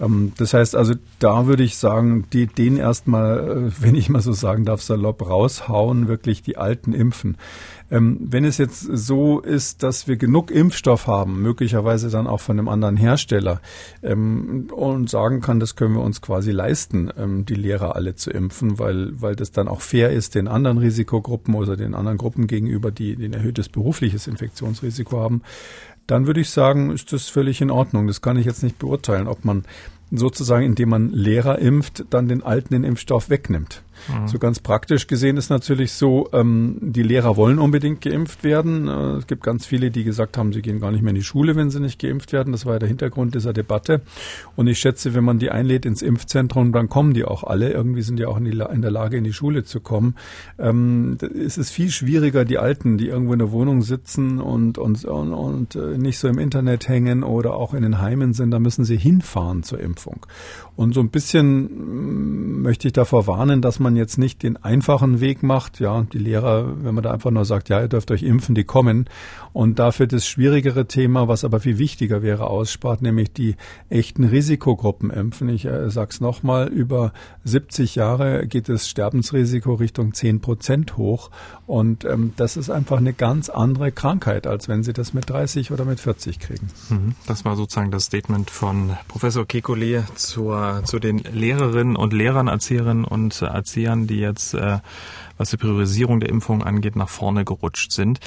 [0.00, 4.20] Ähm, das heißt also, da würde ich sagen, die, den erstmal, äh, wenn ich mal
[4.20, 7.36] so sagen darf, salopp raushauen, wirklich die alten impfen.
[7.92, 12.58] Ähm, wenn es jetzt so ist, dass wir genug Impfstoff haben, möglicherweise dann auch von
[12.58, 13.60] einem anderen Hersteller,
[14.02, 18.30] ähm, und sagen kann, das können wir uns quasi leisten, ähm, die Lehrer alle zu
[18.30, 22.46] impfen, weil, weil das dann auch fair ist den anderen Risikogruppen oder den anderen Gruppen
[22.46, 25.42] gegenüber, die, die ein erhöhtes berufliches Infektionsrisiko haben,
[26.12, 28.06] dann würde ich sagen, ist das völlig in Ordnung.
[28.06, 29.64] Das kann ich jetzt nicht beurteilen, ob man
[30.10, 33.82] sozusagen, indem man Lehrer impft, dann den alten den Impfstoff wegnimmt.
[34.08, 34.28] Mhm.
[34.28, 38.88] So ganz praktisch gesehen ist natürlich so, ähm, die Lehrer wollen unbedingt geimpft werden.
[38.88, 41.22] Äh, es gibt ganz viele, die gesagt haben, sie gehen gar nicht mehr in die
[41.22, 42.52] Schule, wenn sie nicht geimpft werden.
[42.52, 44.00] Das war ja der Hintergrund dieser Debatte.
[44.56, 47.70] Und ich schätze, wenn man die einlädt ins Impfzentrum, dann kommen die auch alle.
[47.70, 50.16] Irgendwie sind die auch in, die, in der Lage, in die Schule zu kommen.
[50.58, 55.04] Ähm, es ist viel schwieriger, die Alten, die irgendwo in der Wohnung sitzen und, und,
[55.04, 58.58] und, und äh, nicht so im Internet hängen oder auch in den Heimen sind, da
[58.58, 60.26] müssen sie hinfahren zur Impfung.
[60.76, 65.20] Und so ein bisschen mm, möchte ich davor warnen, dass man jetzt nicht den einfachen
[65.20, 65.80] Weg macht.
[65.80, 68.64] Ja, die Lehrer, wenn man da einfach nur sagt, ja, ihr dürft euch impfen, die
[68.64, 69.06] kommen.
[69.52, 73.56] Und dafür das schwierigere Thema, was aber viel wichtiger wäre, ausspart, nämlich die
[73.90, 75.48] echten Risikogruppen impfen.
[75.48, 77.12] Ich äh, sag's nochmal, über
[77.44, 81.30] 70 Jahre geht das Sterbensrisiko Richtung 10 Prozent hoch.
[81.66, 85.70] Und ähm, das ist einfach eine ganz andere Krankheit, als wenn Sie das mit 30
[85.70, 86.68] oder mit 40 kriegen.
[86.88, 87.14] Mhm.
[87.26, 93.04] Das war sozusagen das Statement von Professor Kekulé zur, zu den Lehrerinnen und Lehrern, Erzieherinnen
[93.04, 94.78] und Erziehern, die jetzt äh,
[95.42, 98.20] was die Priorisierung der Impfung angeht, nach vorne gerutscht sind.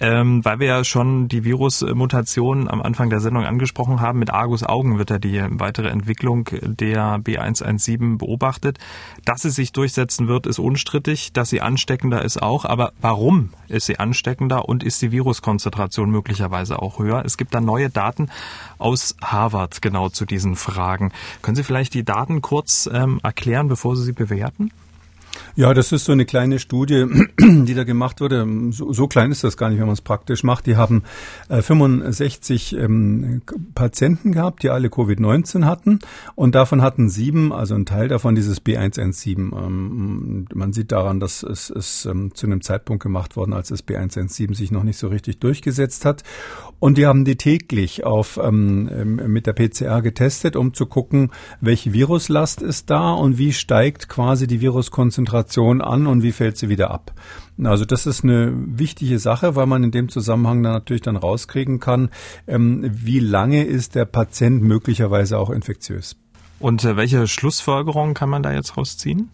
[0.00, 4.62] Ähm, weil wir ja schon die Virusmutation am Anfang der Sendung angesprochen haben, mit Argus
[4.62, 8.78] Augen wird ja die weitere Entwicklung der B117 beobachtet.
[9.24, 11.32] Dass sie sich durchsetzen wird, ist unstrittig.
[11.32, 12.66] Dass sie ansteckender ist auch.
[12.66, 17.22] Aber warum ist sie ansteckender und ist die Viruskonzentration möglicherweise auch höher?
[17.24, 18.28] Es gibt da neue Daten
[18.76, 21.12] aus Harvard genau zu diesen Fragen.
[21.40, 24.70] Können Sie vielleicht die Daten kurz ähm, erklären, bevor Sie sie bewerten?
[25.56, 27.06] Ja, das ist so eine kleine Studie,
[27.40, 28.46] die da gemacht wurde.
[28.70, 30.66] So, so klein ist das gar nicht, wenn man es praktisch macht.
[30.66, 31.02] Die haben
[31.48, 33.42] äh, 65 ähm,
[33.74, 36.00] Patienten gehabt, die alle Covid-19 hatten.
[36.34, 39.36] Und davon hatten sieben, also ein Teil davon, dieses B117.
[39.36, 43.86] Ähm, man sieht daran, dass es, es ähm, zu einem Zeitpunkt gemacht worden, als das
[43.86, 46.22] B117 sich noch nicht so richtig durchgesetzt hat.
[46.78, 51.30] Und die haben die täglich auf ähm, ähm mit der PCR getestet, um zu gucken,
[51.60, 56.68] welche Viruslast ist da und wie steigt quasi die Viruskonzentration an und wie fällt sie
[56.68, 57.12] wieder ab.
[57.62, 61.80] Also das ist eine wichtige Sache, weil man in dem Zusammenhang dann natürlich dann rauskriegen
[61.80, 62.10] kann,
[62.46, 66.16] ähm, wie lange ist der Patient möglicherweise auch infektiös.
[66.60, 69.30] Und äh, welche Schlussfolgerungen kann man da jetzt rausziehen?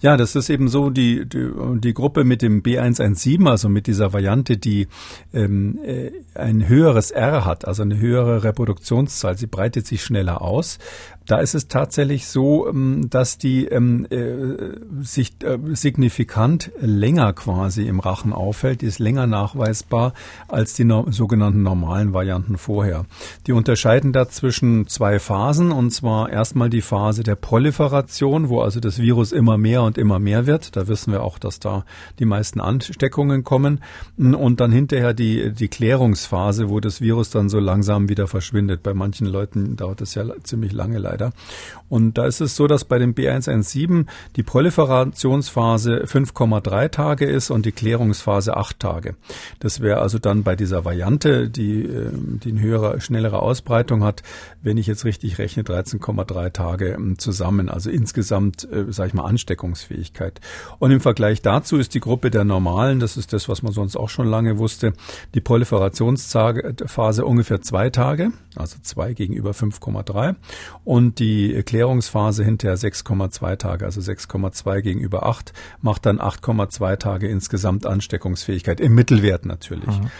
[0.00, 4.12] Ja, das ist eben so die, die, die Gruppe mit dem B117, also mit dieser
[4.12, 4.88] Variante, die
[5.32, 9.38] ähm, äh, ein höheres R hat, also eine höhere Reproduktionszahl.
[9.38, 10.78] Sie breitet sich schneller aus.
[11.26, 17.86] Da ist es tatsächlich so, ähm, dass die ähm, äh, sich äh, signifikant länger quasi
[17.86, 20.14] im Rachen auffällt, die ist länger nachweisbar
[20.46, 23.06] als die no sogenannten normalen Varianten vorher.
[23.46, 28.78] Die unterscheiden da zwischen zwei Phasen, und zwar erstmal die Phase der Proliferation, wo also
[28.78, 30.76] das Virus immer mehr und immer mehr wird.
[30.76, 31.84] Da wissen wir auch, dass da
[32.20, 33.80] die meisten Ansteckungen kommen.
[34.16, 38.82] Und dann hinterher die, die Klärungsphase, wo das Virus dann so langsam wieder verschwindet.
[38.82, 41.32] Bei manchen Leuten dauert das ja ziemlich lange leider leider.
[41.88, 47.66] Und da ist es so, dass bei dem B117 die Proliferationsphase 5,3 Tage ist und
[47.66, 49.16] die Klärungsphase 8 Tage.
[49.60, 54.22] Das wäre also dann bei dieser Variante, die, ähm, die eine höhere, schnellere Ausbreitung hat,
[54.62, 57.68] wenn ich jetzt richtig rechne, 13,3 Tage ähm, zusammen.
[57.68, 60.40] Also insgesamt, äh, sage ich mal, Ansteckungsfähigkeit.
[60.78, 63.96] Und im Vergleich dazu ist die Gruppe der Normalen, das ist das, was man sonst
[63.96, 64.92] auch schon lange wusste,
[65.34, 70.34] die Proliferationsphase ungefähr zwei Tage, also zwei gegenüber 5,3
[70.84, 77.84] und die Klärungsphase hinterher 6,2 Tage, also 6,2 gegenüber 8, macht dann 8,2 Tage insgesamt
[77.84, 79.86] Ansteckungsfähigkeit, im Mittelwert natürlich.
[79.86, 80.10] Mhm.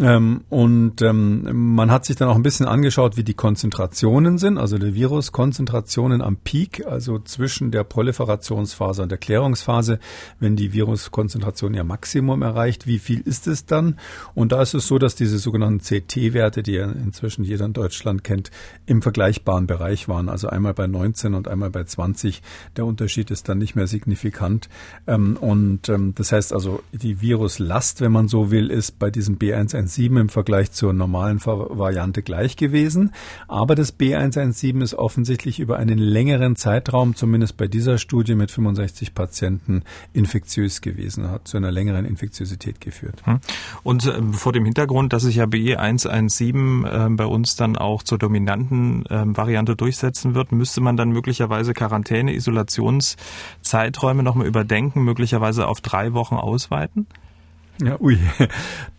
[0.00, 4.56] Ähm, und ähm, man hat sich dann auch ein bisschen angeschaut, wie die Konzentrationen sind,
[4.56, 9.98] also die Viruskonzentrationen am Peak, also zwischen der Proliferationsphase und der Klärungsphase,
[10.38, 13.98] wenn die Viruskonzentration ihr Maximum erreicht, wie viel ist es dann?
[14.34, 18.22] Und da ist es so, dass diese sogenannten CT-Werte, die ja inzwischen jeder in Deutschland
[18.22, 18.52] kennt,
[18.86, 22.42] im vergleichbaren Bereich waren, also einmal bei 19 und einmal bei 20.
[22.76, 24.68] Der Unterschied ist dann nicht mehr signifikant.
[25.08, 29.38] Ähm, und ähm, das heißt also, die Viruslast, wenn man so will, ist bei diesem
[29.38, 33.12] B117 B117 im Vergleich zur normalen Variante gleich gewesen.
[33.46, 39.14] Aber das B117 ist offensichtlich über einen längeren Zeitraum, zumindest bei dieser Studie mit 65
[39.14, 43.22] Patienten, infektiös gewesen, hat zu einer längeren Infektiosität geführt.
[43.24, 43.40] Hm.
[43.82, 48.18] Und äh, vor dem Hintergrund, dass sich ja B117 äh, bei uns dann auch zur
[48.18, 55.80] dominanten äh, Variante durchsetzen wird, müsste man dann möglicherweise Quarantäne, Isolationszeiträume nochmal überdenken, möglicherweise auf
[55.80, 57.06] drei Wochen ausweiten?
[57.80, 58.18] Ja, ui,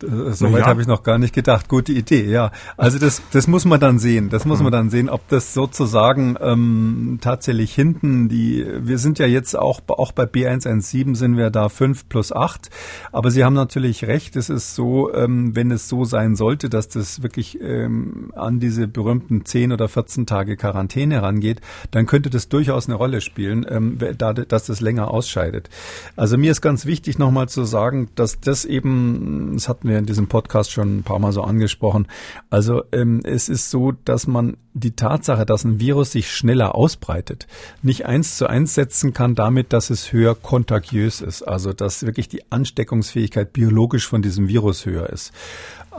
[0.30, 0.66] soweit ja.
[0.66, 1.68] habe ich noch gar nicht gedacht.
[1.68, 2.50] Gute Idee, ja.
[2.78, 4.30] Also das, das muss man dann sehen.
[4.30, 4.64] Das muss mhm.
[4.64, 8.66] man dann sehen, ob das sozusagen ähm, tatsächlich hinten die.
[8.80, 12.70] Wir sind ja jetzt auch auch bei B117 sind wir da fünf plus acht.
[13.12, 14.36] Aber Sie haben natürlich recht.
[14.36, 18.88] Es ist so, ähm, wenn es so sein sollte, dass das wirklich ähm, an diese
[18.88, 23.98] berühmten zehn oder 14 Tage Quarantäne rangeht, dann könnte das durchaus eine Rolle spielen, ähm,
[24.16, 25.68] da, dass das länger ausscheidet.
[26.16, 30.06] Also mir ist ganz wichtig nochmal zu sagen, dass das eben, das hatten wir in
[30.06, 32.06] diesem Podcast schon ein paar Mal so angesprochen.
[32.48, 37.46] Also ähm, es ist so, dass man die Tatsache, dass ein Virus sich schneller ausbreitet,
[37.82, 41.42] nicht eins zu eins setzen kann damit, dass es höher kontagiös ist.
[41.42, 45.32] Also dass wirklich die Ansteckungsfähigkeit biologisch von diesem Virus höher ist.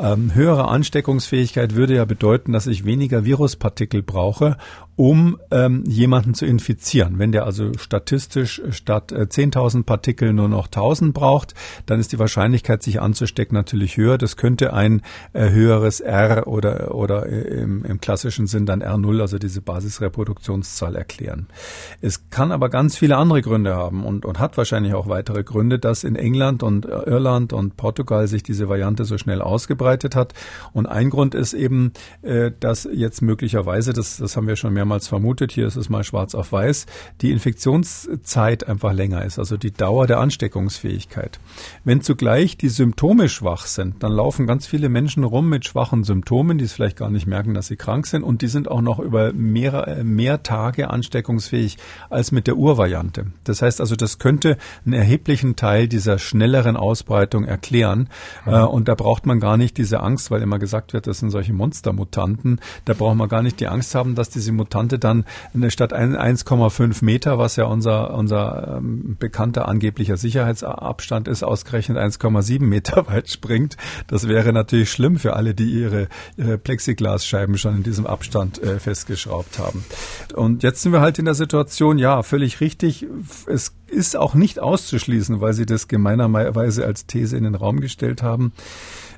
[0.02, 4.58] Ähm, höhere Ansteckungsfähigkeit würde ja bedeuten, dass ich weniger Viruspartikel brauche,
[4.96, 7.20] um ähm, jemanden zu infizieren.
[7.20, 11.54] Wenn der also statistisch statt äh, 10.000 Partikel nur noch 1.000 braucht,
[11.86, 14.18] dann ist die Wahrscheinlichkeit, sich anzustecken, natürlich höher.
[14.18, 19.22] Das könnte ein äh, höheres R oder, oder äh, im, im klassischen Sinn dann R0,
[19.22, 21.48] also diese Basisreproduktionszahl erklären.
[22.02, 25.78] Es kann aber ganz viele andere Gründe haben und, und hat wahrscheinlich auch weitere Gründe,
[25.78, 30.16] dass in England und äh, Irland und Portugal sich diese Variante so schnell ausgebreitet ausgebreitet
[30.16, 30.34] hat.
[30.74, 35.08] Und ein Grund ist eben, äh, dass jetzt möglicherweise, das, das haben wir schon mehrmals
[35.08, 36.86] vermutet, hier ist es mal schwarz auf weiß,
[37.22, 41.40] die Infektionszeit einfach länger ist, also die Dauer der Ansteckungsfähigkeit.
[41.84, 46.58] Wenn zugleich die Symptome schwach sind, dann laufen ganz viele Menschen rum mit schwachen Symptomen,
[46.58, 49.00] die es vielleicht gar nicht merken, dass sie krank sind und die sind auch noch
[49.00, 51.78] über mehr, äh, mehr Tage ansteckungsfähig
[52.10, 53.28] als mit der Urvariante.
[53.44, 58.10] Das heißt also, das könnte einen erheblichen Teil dieser schnelleren Ausbreitung erklären.
[58.46, 58.54] Mhm.
[58.54, 61.20] Äh, und da braucht man gar nicht nicht diese Angst, weil immer gesagt wird, das
[61.20, 62.60] sind solche Monstermutanten.
[62.86, 65.26] Da braucht man gar nicht die Angst haben, dass diese Mutante dann
[65.70, 73.08] statt 1,5 Meter, was ja unser, unser ähm, bekannter angeblicher Sicherheitsabstand ist, ausgerechnet 1,7 Meter
[73.08, 73.78] weit springt.
[74.08, 78.80] Das wäre natürlich schlimm für alle, die ihre, ihre Plexiglasscheiben schon in diesem Abstand äh,
[78.80, 79.86] festgeschraubt haben.
[80.36, 83.06] Und jetzt sind wir halt in der Situation, ja, völlig richtig.
[83.48, 88.24] Es ist auch nicht auszuschließen, weil Sie das gemeinerweise als These in den Raum gestellt
[88.24, 88.54] haben,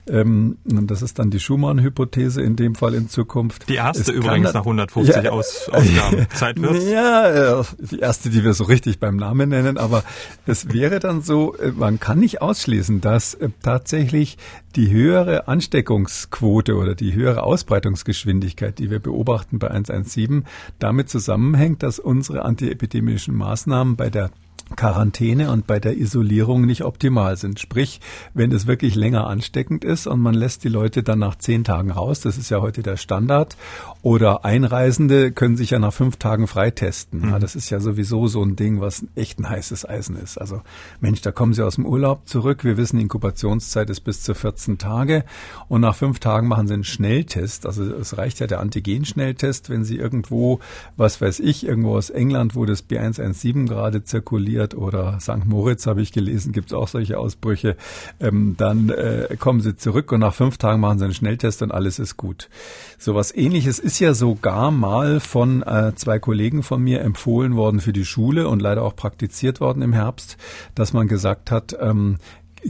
[0.08, 3.70] ähm, das ist dann die Schumann-Hypothese in dem Fall in Zukunft.
[3.70, 6.28] Die erste es übrigens nach 150 ja, Aus, Ausgaben.
[6.34, 6.86] Zeit wird's?
[6.89, 9.78] Ja, die erste, die wir so richtig beim Namen nennen.
[9.78, 10.04] Aber
[10.46, 14.38] es wäre dann so, äh, man kann nicht ausschließen, dass äh, tatsächlich
[14.76, 20.46] die höhere Ansteckungsquote oder die höhere Ausbreitungsgeschwindigkeit, die wir beobachten bei 117,
[20.80, 24.32] damit zusammenhängt, dass unsere antiepidemischen Maßnahmen bei der
[24.76, 27.60] Quarantäne und bei der Isolierung nicht optimal sind.
[27.60, 28.00] Sprich,
[28.34, 31.92] wenn es wirklich länger ansteckend ist und man lässt die Leute dann nach zehn Tagen
[31.92, 33.58] raus, das ist ja heute der Standard,
[34.02, 37.22] oder Einreisende können sich ja nach fünf Tagen freitesten.
[37.22, 37.30] Mhm.
[37.30, 40.38] Ja, das ist ja sowieso so ein Ding, was echt ein heißes Eisen ist.
[40.38, 40.62] Also
[41.00, 42.64] Mensch, da kommen sie aus dem Urlaub zurück.
[42.64, 45.24] Wir wissen, Inkubationszeit ist bis zu 14 Tage
[45.68, 47.66] und nach fünf Tagen machen sie einen Schnelltest.
[47.66, 50.60] Also es reicht ja der Antigen-Schnelltest, wenn sie irgendwo,
[50.98, 55.45] was weiß ich, irgendwo aus England, wo das B117 gerade zirkuliert, wird oder St.
[55.45, 57.76] Moritz, habe ich gelesen, gibt es auch solche Ausbrüche,
[58.19, 61.71] ähm, dann äh, kommen sie zurück und nach fünf Tagen machen sie einen Schnelltest und
[61.71, 62.49] alles ist gut.
[62.97, 67.82] So was ähnliches ist ja sogar mal von äh, zwei Kollegen von mir empfohlen worden
[67.82, 70.38] für die Schule und leider auch praktiziert worden im Herbst,
[70.76, 72.17] dass man gesagt hat, ähm,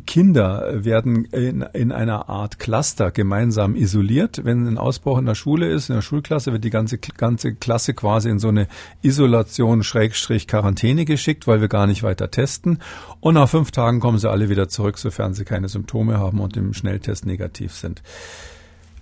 [0.05, 4.41] Kinder werden in, in einer Art Cluster gemeinsam isoliert.
[4.43, 7.93] Wenn ein Ausbruch in der Schule ist, in der Schulklasse, wird die ganze, ganze Klasse
[7.93, 8.67] quasi in so eine
[9.01, 12.79] Isolation Schrägstrich Quarantäne geschickt, weil wir gar nicht weiter testen.
[13.19, 16.57] Und nach fünf Tagen kommen sie alle wieder zurück, sofern sie keine Symptome haben und
[16.57, 18.01] im Schnelltest negativ sind.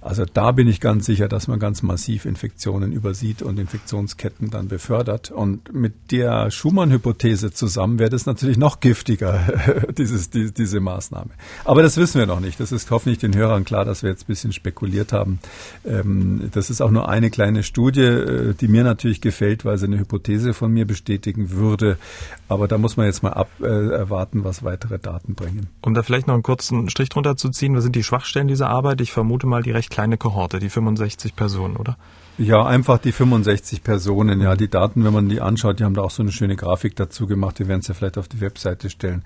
[0.01, 4.67] Also da bin ich ganz sicher, dass man ganz massiv Infektionen übersieht und Infektionsketten dann
[4.67, 5.29] befördert.
[5.29, 9.39] Und mit der Schumann-Hypothese zusammen wäre das natürlich noch giftiger,
[9.97, 11.29] dieses, die, diese Maßnahme.
[11.65, 12.59] Aber das wissen wir noch nicht.
[12.59, 15.39] Das ist hoffentlich den Hörern klar, dass wir jetzt ein bisschen spekuliert haben.
[15.85, 19.85] Ähm, das ist auch nur eine kleine Studie, äh, die mir natürlich gefällt, weil sie
[19.85, 21.97] eine Hypothese von mir bestätigen würde.
[22.47, 25.67] Aber da muss man jetzt mal abwarten, äh, was weitere Daten bringen.
[25.81, 28.69] Um da vielleicht noch einen kurzen Strich drunter zu ziehen, was sind die Schwachstellen dieser
[28.69, 28.99] Arbeit?
[29.01, 31.97] Ich vermute mal die recht kleine Kohorte, die 65 Personen, oder?
[32.37, 34.41] Ja, einfach die 65 Personen.
[34.41, 36.95] Ja, die Daten, wenn man die anschaut, die haben da auch so eine schöne Grafik
[36.95, 37.59] dazu gemacht.
[37.59, 39.23] Die werden es ja vielleicht auf die Webseite stellen.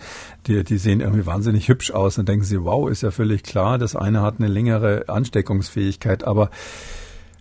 [0.48, 2.18] Die, die sehen irgendwie wahnsinnig hübsch aus.
[2.18, 3.78] Und denken sie, wow, ist ja völlig klar.
[3.78, 6.50] Das eine hat eine längere Ansteckungsfähigkeit, aber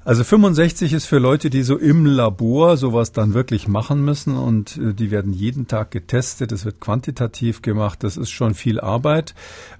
[0.04, 4.76] also 65 ist für Leute, die so im Labor sowas dann wirklich machen müssen und
[4.76, 6.52] äh, die werden jeden Tag getestet.
[6.52, 8.04] Es wird quantitativ gemacht.
[8.04, 9.34] Das ist schon viel Arbeit.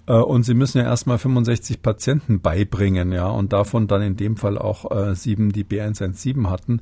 [0.07, 4.37] Äh, und sie müssen ja erstmal 65 Patienten beibringen, ja, und davon dann in dem
[4.37, 6.81] Fall auch äh, sieben, die B117 hatten.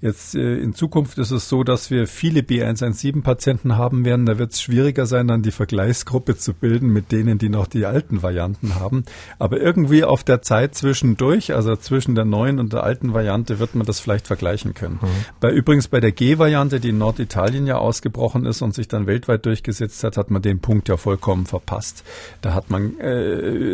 [0.00, 4.26] Jetzt in Zukunft ist es so, dass wir viele B117 Patienten haben werden.
[4.26, 7.86] Da wird es schwieriger sein, dann die Vergleichsgruppe zu bilden mit denen, die noch die
[7.86, 9.04] alten Varianten haben.
[9.38, 13.74] Aber irgendwie auf der Zeit zwischendurch, also zwischen der neuen und der alten Variante, wird
[13.74, 14.98] man das vielleicht vergleichen können.
[15.00, 15.08] Mhm.
[15.40, 19.46] Bei übrigens bei der G-Variante, die in Norditalien ja ausgebrochen ist und sich dann weltweit
[19.46, 22.04] durchgesetzt hat, hat man den Punkt ja vollkommen verpasst.
[22.40, 23.12] Da hat man, äh,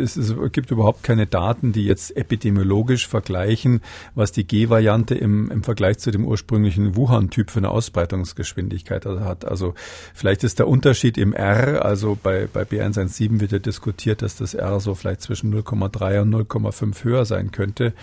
[0.01, 3.81] es, es gibt überhaupt keine Daten, die jetzt epidemiologisch vergleichen,
[4.15, 9.45] was die G-Variante im, im Vergleich zu dem ursprünglichen Wuhan-Typ für eine Ausbreitungsgeschwindigkeit hat.
[9.45, 9.75] Also
[10.15, 14.55] vielleicht ist der Unterschied im R, also bei, bei B117 wird ja diskutiert, dass das
[14.55, 17.95] R so vielleicht zwischen 0,3 und 0,5 höher sein könnte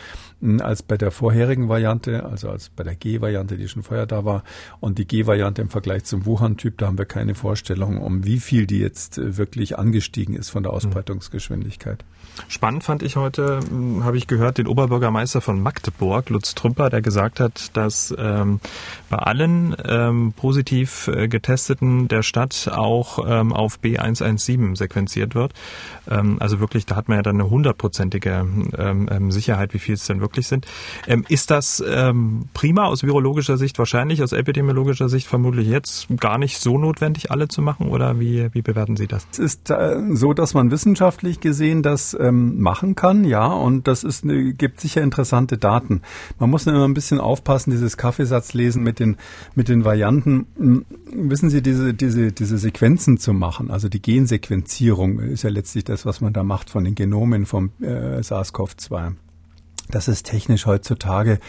[0.60, 4.44] als bei der vorherigen Variante, also als bei der G-Variante, die schon vorher da war.
[4.80, 8.68] Und die G-Variante im Vergleich zum Wuhan-Typ, da haben wir keine Vorstellung, um wie viel
[8.68, 12.04] die jetzt äh, wirklich angestiegen ist von der Ausbreitungsgeschwindigkeit.
[12.48, 17.02] Spannend fand ich heute, hm, habe ich gehört, den Oberbürgermeister von Magdeburg, Lutz Trümper, der
[17.02, 18.60] gesagt hat, dass ähm,
[19.10, 25.54] bei allen ähm, positiv äh, getesteten der Stadt auch ähm, auf B117 sequenziert wird.
[26.10, 28.46] Ähm, also wirklich, da hat man ja dann eine hundertprozentige
[28.78, 30.66] ähm, ähm, Sicherheit, wie viel es denn wirklich sind.
[31.08, 36.38] Ähm, ist das ähm, prima aus virologischer Sicht wahrscheinlich, aus epidemiologischer Sicht vermutlich jetzt gar
[36.38, 37.90] nicht so notwendig, alle zu machen?
[37.90, 39.28] Oder wie, wie bewerten Sie das?
[39.32, 44.04] Es ist äh, so, dass man wissenschaftlich gesehen das ähm, machen kann, ja, und das
[44.04, 46.02] ist, äh, gibt sicher interessante Daten.
[46.40, 49.18] Man muss immer ein bisschen aufpassen, dieses Kaffeesatzlesen mit den,
[49.56, 50.48] mit den Varianten.
[50.58, 55.84] Hm, wissen Sie, diese, diese, diese Sequenzen zu machen, also die Gensequenzierung ist ja letztlich
[55.84, 59.14] das, was man da macht von den Genomen vom äh, SARS-CoV-2.
[59.90, 61.40] Das ist technisch heutzutage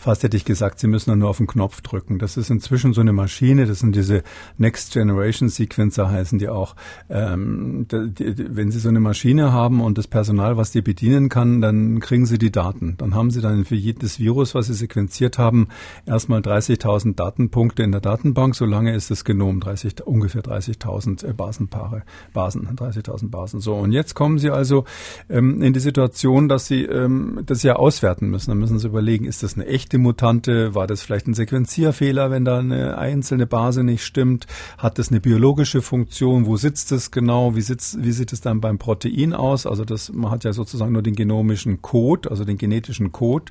[0.00, 2.18] fast hätte ich gesagt, Sie müssen nur auf den Knopf drücken.
[2.18, 4.22] Das ist inzwischen so eine Maschine, das sind diese
[4.58, 6.74] Next Generation Sequencer heißen die auch.
[7.08, 11.28] Ähm, die, die, wenn Sie so eine Maschine haben und das Personal, was die bedienen
[11.28, 12.94] kann, dann kriegen Sie die Daten.
[12.98, 15.68] Dann haben Sie dann für jedes Virus, was Sie sequenziert haben,
[16.06, 18.54] erstmal 30.000 Datenpunkte in der Datenbank.
[18.54, 23.60] Solange ist das Genom 30, ungefähr 30.000 äh, Basenpaare, Basen, 30.000 Basen.
[23.60, 24.84] So und jetzt kommen Sie also
[25.28, 28.50] ähm, in die Situation, dass Sie ähm, das ja auswerten müssen.
[28.50, 30.76] Dann müssen Sie überlegen, ist das eine echte echte Mutante?
[30.76, 34.46] War das vielleicht ein Sequenzierfehler, wenn da eine einzelne Base nicht stimmt?
[34.78, 36.46] Hat das eine biologische Funktion?
[36.46, 37.56] Wo sitzt es genau?
[37.56, 39.66] Wie, sitzt, wie sieht es dann beim Protein aus?
[39.66, 43.46] Also das, man hat ja sozusagen nur den genomischen Code, also den genetischen Code.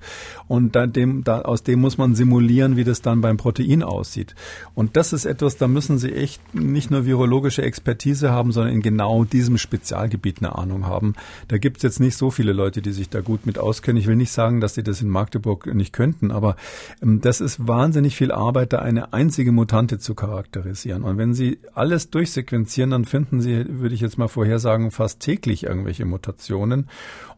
[0.48, 4.34] Und da, dem, da, aus dem muss man simulieren, wie das dann beim Protein aussieht.
[4.76, 8.82] Und das ist etwas, da müssen Sie echt nicht nur virologische Expertise haben, sondern in
[8.82, 11.16] genau diesem Spezialgebiet eine Ahnung haben.
[11.50, 14.00] Da gibt es jetzt nicht so viele Leute, die sich da gut mit auskennen.
[14.00, 16.32] Ich will nicht sagen, dass sie das in Magdeburg nicht könnten, Mutanden.
[16.32, 16.56] Aber
[17.02, 21.04] ähm, das ist wahnsinnig viel Arbeit, da eine einzige Mutante zu charakterisieren.
[21.04, 25.64] Und wenn Sie alles durchsequenzieren, dann finden Sie, würde ich jetzt mal vorhersagen, fast täglich
[25.64, 26.88] irgendwelche Mutationen.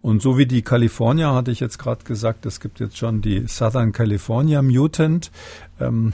[0.01, 3.47] Und so wie die California, hatte ich jetzt gerade gesagt, es gibt jetzt schon die
[3.47, 5.31] Southern California Mutant.
[5.79, 6.13] Ähm,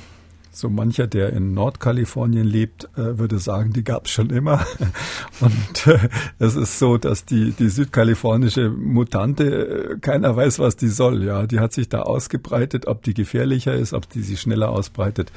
[0.58, 4.65] so mancher, der in Nordkalifornien lebt, äh, würde sagen, die gab es schon immer.
[5.39, 10.88] Und äh, es ist so, dass die, die südkalifornische Mutante, äh, keiner weiß, was die
[10.88, 11.24] soll.
[11.24, 15.32] Ja, die hat sich da ausgebreitet, ob die gefährlicher ist, ob die sich schneller ausbreitet.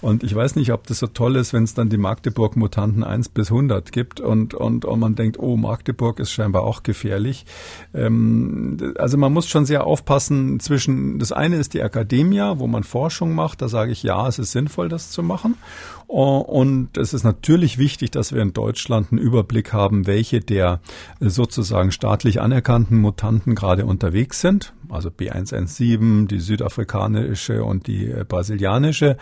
[0.00, 3.30] Und ich weiß nicht, ob das so toll ist, wenn es dann die Magdeburg-Mutanten 1
[3.30, 7.46] bis 100 gibt und, und, und man denkt, oh, Magdeburg ist scheinbar auch gefährlich.
[7.94, 12.84] Ähm, also man muss schon sehr aufpassen zwischen, das eine ist die Akademie, wo man
[12.84, 15.56] Forschung macht, da sage ich, ja, es ist sinnvoll, das zu machen.
[16.06, 20.80] Und es ist natürlich wichtig, dass wir in Deutschland einen Überblick haben, welche der
[21.20, 24.72] sozusagen staatlich anerkannten Mutanten gerade unterwegs sind.
[24.88, 29.16] Also B117, die südafrikanische und die brasilianische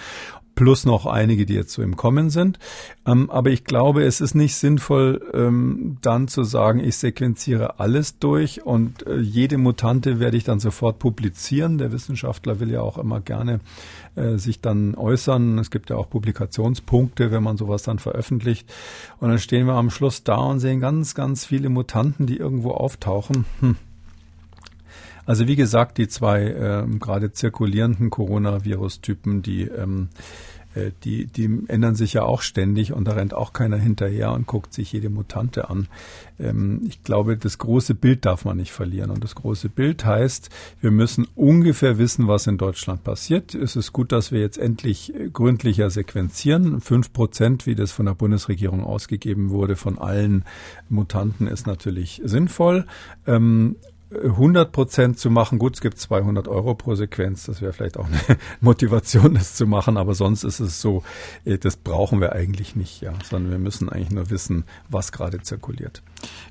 [0.56, 2.58] plus noch einige, die jetzt so im Kommen sind.
[3.06, 8.18] Ähm, aber ich glaube, es ist nicht sinnvoll, ähm, dann zu sagen, ich sequenziere alles
[8.18, 11.78] durch und äh, jede Mutante werde ich dann sofort publizieren.
[11.78, 13.60] Der Wissenschaftler will ja auch immer gerne
[14.16, 15.58] äh, sich dann äußern.
[15.58, 18.66] Es gibt ja auch Publikationspunkte, wenn man sowas dann veröffentlicht.
[19.20, 22.70] Und dann stehen wir am Schluss da und sehen ganz, ganz viele Mutanten, die irgendwo
[22.72, 23.44] auftauchen.
[23.60, 23.76] Hm
[25.26, 30.08] also wie gesagt, die zwei ähm, gerade zirkulierenden Coronavirus-Typen, die ähm,
[30.76, 34.46] äh, die, die ändern sich ja auch ständig und da rennt auch keiner hinterher und
[34.46, 35.88] guckt sich jede Mutante an.
[36.38, 39.10] Ähm, ich glaube, das große Bild darf man nicht verlieren.
[39.10, 40.50] Und das große Bild heißt,
[40.80, 43.54] wir müssen ungefähr wissen, was in Deutschland passiert.
[43.54, 46.80] Es ist gut, dass wir jetzt endlich gründlicher sequenzieren.
[46.80, 50.44] Fünf Prozent, wie das von der Bundesregierung ausgegeben wurde, von allen
[50.88, 52.86] Mutanten ist natürlich sinnvoll.
[54.22, 57.96] Ähm, 100 Prozent zu machen, gut, es gibt 200 Euro pro Sequenz, das wäre vielleicht
[57.96, 58.20] auch eine
[58.60, 61.02] Motivation, das zu machen, aber sonst ist es so,
[61.44, 65.40] äh, das brauchen wir eigentlich nicht, ja, sondern wir müssen eigentlich nur wissen, was gerade
[65.42, 66.02] zirkuliert.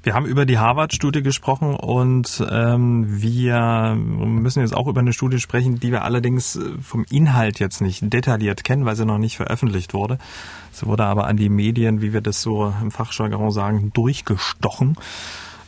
[0.04, 5.40] Wir haben über die Harvard-Studie gesprochen und ähm, wir müssen jetzt auch über eine Studie
[5.40, 9.38] sprechen, die wir allerdings äh, vom Inhalt jetzt nicht detailliert kennen, weil sie noch nicht
[9.38, 10.18] veröffentlicht wurde.
[10.72, 14.98] Sie wurde aber an die Medien, wie wir das so im Fachjargon sagen, durchgestochen.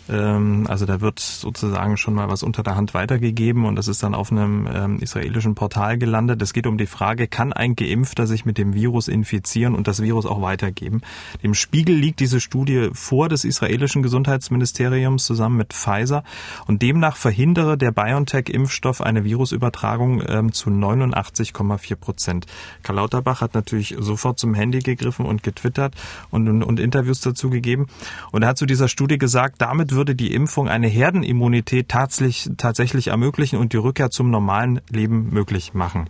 [0.09, 4.03] Ähm, also da wird sozusagen schon mal was unter der Hand weitergegeben und das ist
[4.03, 6.41] dann auf einem ähm, israelischen Portal gelandet.
[6.41, 10.01] Es geht um die Frage, kann ein Geimpfter sich mit dem Virus infizieren und das
[10.01, 11.01] Virus auch weitergeben?
[11.43, 16.23] Dem Spiegel liegt diese Studie vor des israelischen Gesundheitsministeriums zusammen mit Pfizer
[16.67, 22.45] und demnach verhindere der BioNTech-Impfstoff eine Virusübertragung ähm, zu 89,4 Prozent.
[22.83, 25.95] Karl Lauterbach hat natürlich sofort zum Handy gegriffen und getwittert
[26.29, 27.87] und, und, und Interviews dazu gegeben
[28.31, 33.07] und er hat zu dieser Studie gesagt, damit würde die Impfung eine Herdenimmunität tatsächlich, tatsächlich
[33.07, 36.09] ermöglichen und die Rückkehr zum normalen Leben möglich machen.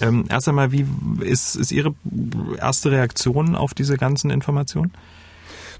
[0.00, 0.86] Ähm, erst einmal, wie
[1.20, 1.94] ist, ist Ihre
[2.58, 4.92] erste Reaktion auf diese ganzen Informationen?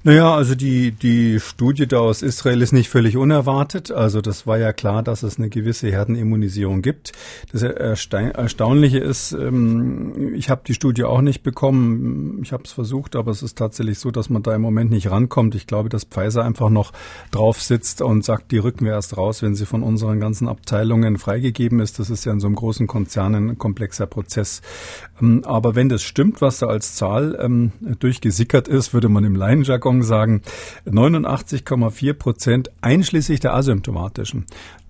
[0.04, 3.90] Naja, also die, die Studie da aus Israel ist nicht völlig unerwartet.
[3.90, 7.12] Also das war ja klar, dass es eine gewisse Herdenimmunisierung gibt.
[7.52, 12.40] Das Erstaunliche ist, ähm, ich habe die Studie auch nicht bekommen.
[12.42, 15.10] Ich habe es versucht, aber es ist tatsächlich so, dass man da im Moment nicht
[15.10, 15.54] rankommt.
[15.54, 16.92] Ich glaube, dass Pfizer einfach noch
[17.30, 21.18] drauf sitzt und sagt, die rücken wir erst raus, wenn sie von unseren ganzen Abteilungen
[21.18, 21.98] freigegeben ist.
[21.98, 24.62] Das ist ja in so einem großen Konzern ein komplexer Prozess.
[25.20, 29.36] Ähm, aber wenn das stimmt, was da als Zahl ähm, durchgesickert ist, würde man im
[29.36, 30.42] Laienjargon sagen
[30.86, 34.46] 89,4 Prozent einschließlich der asymptomatischen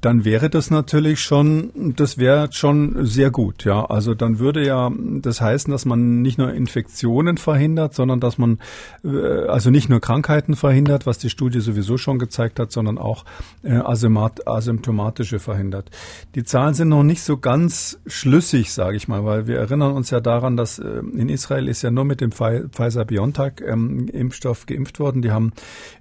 [0.06, 3.86] dann wäre das natürlich schon, das wäre schon sehr gut, ja.
[3.86, 8.60] Also dann würde ja das heißen, dass man nicht nur Infektionen verhindert, sondern dass man
[9.02, 13.24] äh, also nicht nur Krankheiten verhindert, was die Studie sowieso schon gezeigt hat, sondern auch
[13.64, 15.90] äh, asymptomatische verhindert.
[16.36, 20.10] Die Zahlen sind noch nicht so ganz schlüssig, sage ich mal, weil wir erinnern uns
[20.10, 25.22] ja daran, dass äh, in Israel ist ja nur mit dem Pfizer-BioNTech-Impfstoff ähm, geimpft worden.
[25.22, 25.50] Die haben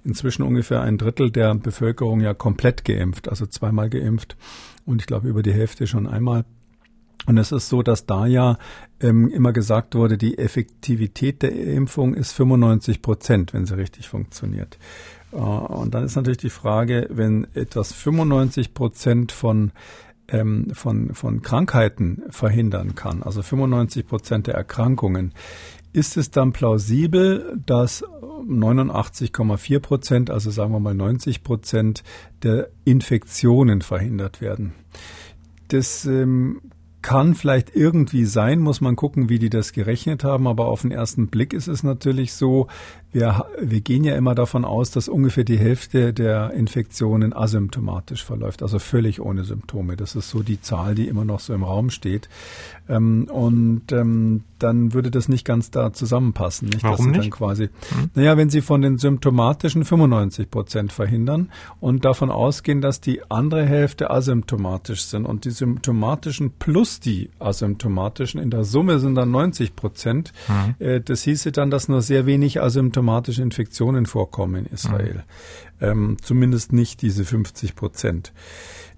[0.04, 4.36] inzwischen ungefähr ein Drittel der Bevölkerung ja komplett geimpft, also zweimal geimpft
[4.84, 6.44] und ich glaube über die Hälfte schon einmal.
[7.26, 8.56] Und es ist so, dass da ja
[9.00, 14.78] ähm, immer gesagt wurde, die Effektivität der Impfung ist 95 Prozent, wenn sie richtig funktioniert.
[15.32, 19.72] Äh, und dann ist natürlich die Frage, wenn etwas 95 Prozent von
[20.28, 25.32] ähm, von, von Krankheiten verhindern kann, also 95 Prozent der Erkrankungen,
[25.92, 28.04] ist es dann plausibel, dass
[28.42, 32.02] 89,4 Prozent, also sagen wir mal 90 Prozent
[32.42, 34.72] der Infektionen verhindert werden?
[35.68, 36.60] Das ähm,
[37.02, 40.90] kann vielleicht irgendwie sein, muss man gucken, wie die das gerechnet haben, aber auf den
[40.90, 42.66] ersten Blick ist es natürlich so,
[43.12, 48.62] wir, wir gehen ja immer davon aus, dass ungefähr die Hälfte der Infektionen asymptomatisch verläuft,
[48.62, 49.96] also völlig ohne Symptome.
[49.96, 52.28] Das ist so die Zahl, die immer noch so im Raum steht.
[52.88, 56.68] Ähm, und ähm, dann würde das nicht ganz da zusammenpassen.
[56.68, 56.82] Nicht?
[56.82, 57.30] Warum nicht?
[57.30, 58.10] quasi, hm.
[58.14, 61.50] Naja, wenn Sie von den symptomatischen 95 Prozent verhindern
[61.80, 68.40] und davon ausgehen, dass die andere Hälfte asymptomatisch sind und die symptomatischen plus die asymptomatischen.
[68.40, 70.32] In der Summe sind dann 90 Prozent.
[70.48, 70.86] Mhm.
[70.86, 72.60] Äh, das hieße dann, dass nur sehr wenig
[72.96, 75.24] asymptomatische Infektionen vorkommen in Israel.
[75.78, 75.86] Mhm.
[75.86, 78.32] Ähm, zumindest nicht diese 50 Prozent.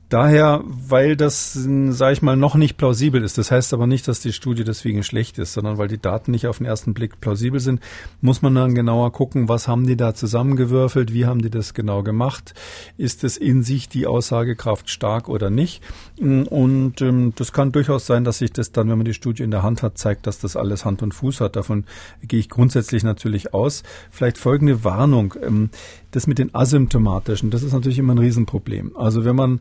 [0.08, 3.36] Daher, weil das, sage ich mal, noch nicht plausibel ist.
[3.36, 6.46] Das heißt aber nicht, dass die Studie deswegen schlecht ist, sondern weil die Daten nicht
[6.46, 7.80] auf den ersten Blick plausibel sind,
[8.22, 12.02] muss man dann genauer gucken, was haben die da zusammengewürfelt, wie haben die das genau
[12.02, 12.54] gemacht,
[12.96, 15.82] ist es in sich die Aussagekraft stark oder nicht.
[16.18, 19.50] Und ähm, das kann durchaus sein, dass sich das dann, wenn man die Studie in
[19.50, 21.54] der Hand hat, zeigt, dass das alles Hand und Fuß hat.
[21.54, 21.84] Davon
[22.22, 23.82] gehe ich grundsätzlich natürlich aus.
[24.10, 25.34] Vielleicht folgende Warnung.
[25.42, 25.68] Ähm,
[26.10, 28.96] das mit den asymptomatischen, das ist natürlich immer ein Riesenproblem.
[28.96, 29.60] Also wenn man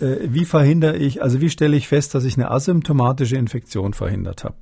[0.00, 4.54] wie verhindere ich, also wie stelle ich fest, dass ich eine asymptomatische Infektion verhindert habe?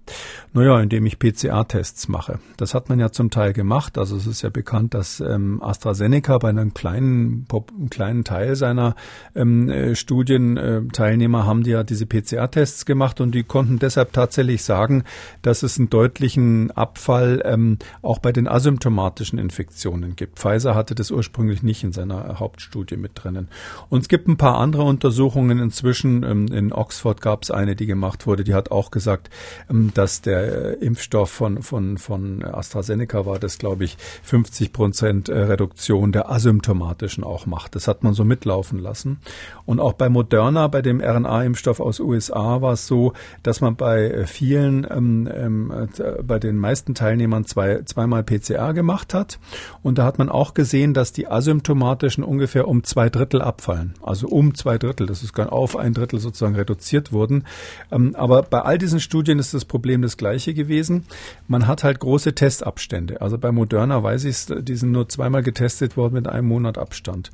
[0.52, 2.38] Naja, indem ich PCA-Tests mache.
[2.56, 3.96] Das hat man ja zum Teil gemacht.
[3.96, 8.94] Also es ist ja bekannt, dass ähm, AstraZeneca bei einem kleinen, einem kleinen Teil seiner
[9.34, 14.62] ähm, äh, Studienteilnehmer äh, haben die ja diese PCA-Tests gemacht und die konnten deshalb tatsächlich
[14.62, 15.04] sagen,
[15.42, 20.38] dass es einen deutlichen Abfall ähm, auch bei den asymptomatischen Infektionen gibt.
[20.38, 23.48] Pfizer hatte das ursprünglich nicht in seiner Hauptstudie mit drinnen.
[23.88, 26.24] Und es gibt ein paar andere Untersuchungen, Untersuchungen inzwischen.
[26.24, 29.30] Ähm, in Oxford gab es eine, die gemacht wurde, die hat auch gesagt,
[29.70, 35.28] ähm, dass der äh, Impfstoff von, von, von AstraZeneca war, das glaube ich 50 Prozent
[35.28, 37.76] äh, Reduktion der asymptomatischen auch macht.
[37.76, 39.20] Das hat man so mitlaufen lassen.
[39.64, 43.12] Und auch bei Moderna, bei dem RNA-Impfstoff aus USA, war es so,
[43.44, 45.88] dass man bei äh, vielen, ähm, ähm,
[46.26, 49.38] bei den meisten Teilnehmern zwei, zweimal PCR gemacht hat.
[49.82, 53.94] Und da hat man auch gesehen, dass die asymptomatischen ungefähr um zwei Drittel abfallen.
[54.02, 55.11] Also um zwei Drittel.
[55.12, 57.44] Das ist auf ein Drittel sozusagen reduziert wurden.
[57.90, 61.04] Ähm, aber bei all diesen Studien ist das Problem das gleiche gewesen.
[61.48, 63.20] Man hat halt große Testabstände.
[63.20, 67.30] Also bei Moderna weiß ich die sind nur zweimal getestet worden mit einem Monat Abstand.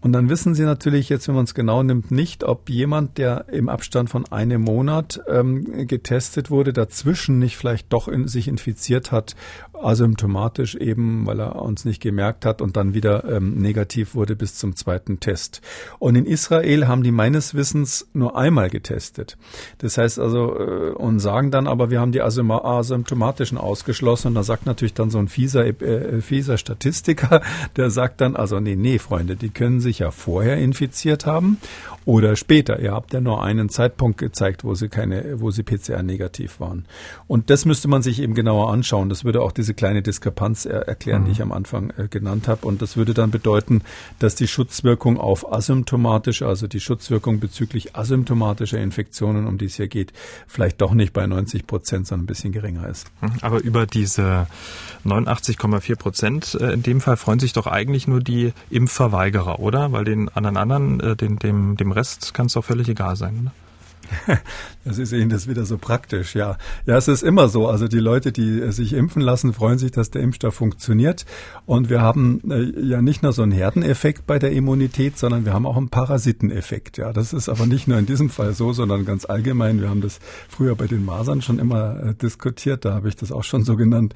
[0.00, 3.48] Und dann wissen Sie natürlich jetzt, wenn man es genau nimmt, nicht, ob jemand, der
[3.50, 9.12] im Abstand von einem Monat ähm, getestet wurde, dazwischen nicht vielleicht doch in, sich infiziert
[9.12, 9.36] hat,
[9.82, 14.54] asymptomatisch eben, weil er uns nicht gemerkt hat und dann wieder ähm, negativ wurde bis
[14.54, 15.60] zum zweiten Test.
[15.98, 19.36] Und in Israel haben die meines Wissens nur einmal getestet.
[19.78, 24.28] Das heißt also, äh, und sagen dann aber, wir haben die asymptomatischen ausgeschlossen.
[24.28, 27.42] Und da sagt natürlich dann so ein fieser, äh, fieser Statistiker,
[27.76, 31.58] der sagt dann, also nee, nee, Freunde, die können sich ja vorher infiziert haben
[32.08, 32.80] oder später.
[32.80, 36.86] Ihr habt ja nur einen Zeitpunkt gezeigt, wo sie keine, wo sie PCR negativ waren.
[37.26, 39.10] Und das müsste man sich eben genauer anschauen.
[39.10, 41.26] Das würde auch diese kleine Diskrepanz er erklären, mhm.
[41.26, 42.66] die ich am Anfang äh, genannt habe.
[42.66, 43.82] Und das würde dann bedeuten,
[44.20, 49.88] dass die Schutzwirkung auf asymptomatische, also die Schutzwirkung bezüglich asymptomatischer Infektionen, um die es hier
[49.88, 50.14] geht,
[50.46, 53.06] vielleicht doch nicht bei 90 Prozent, sondern ein bisschen geringer ist.
[53.20, 53.32] Mhm.
[53.42, 54.46] Aber über diese
[55.04, 59.92] 89,4 Prozent äh, in dem Fall freuen sich doch eigentlich nur die Impfverweigerer, oder?
[59.92, 63.44] Weil den anderen anderen, äh, den, dem, dem Rest kann es doch völlig egal sein.
[63.44, 63.50] Ne?
[64.88, 66.56] Das ist Ihnen das wieder so praktisch, ja.
[66.86, 67.68] Ja, es ist immer so.
[67.68, 71.26] Also die Leute, die sich impfen lassen, freuen sich, dass der Impfstoff funktioniert.
[71.66, 75.52] Und wir haben äh, ja nicht nur so einen Herdeneffekt bei der Immunität, sondern wir
[75.52, 76.96] haben auch einen Parasiteneffekt.
[76.96, 79.82] Ja, das ist aber nicht nur in diesem Fall so, sondern ganz allgemein.
[79.82, 82.86] Wir haben das früher bei den Masern schon immer äh, diskutiert.
[82.86, 84.14] Da habe ich das auch schon so genannt.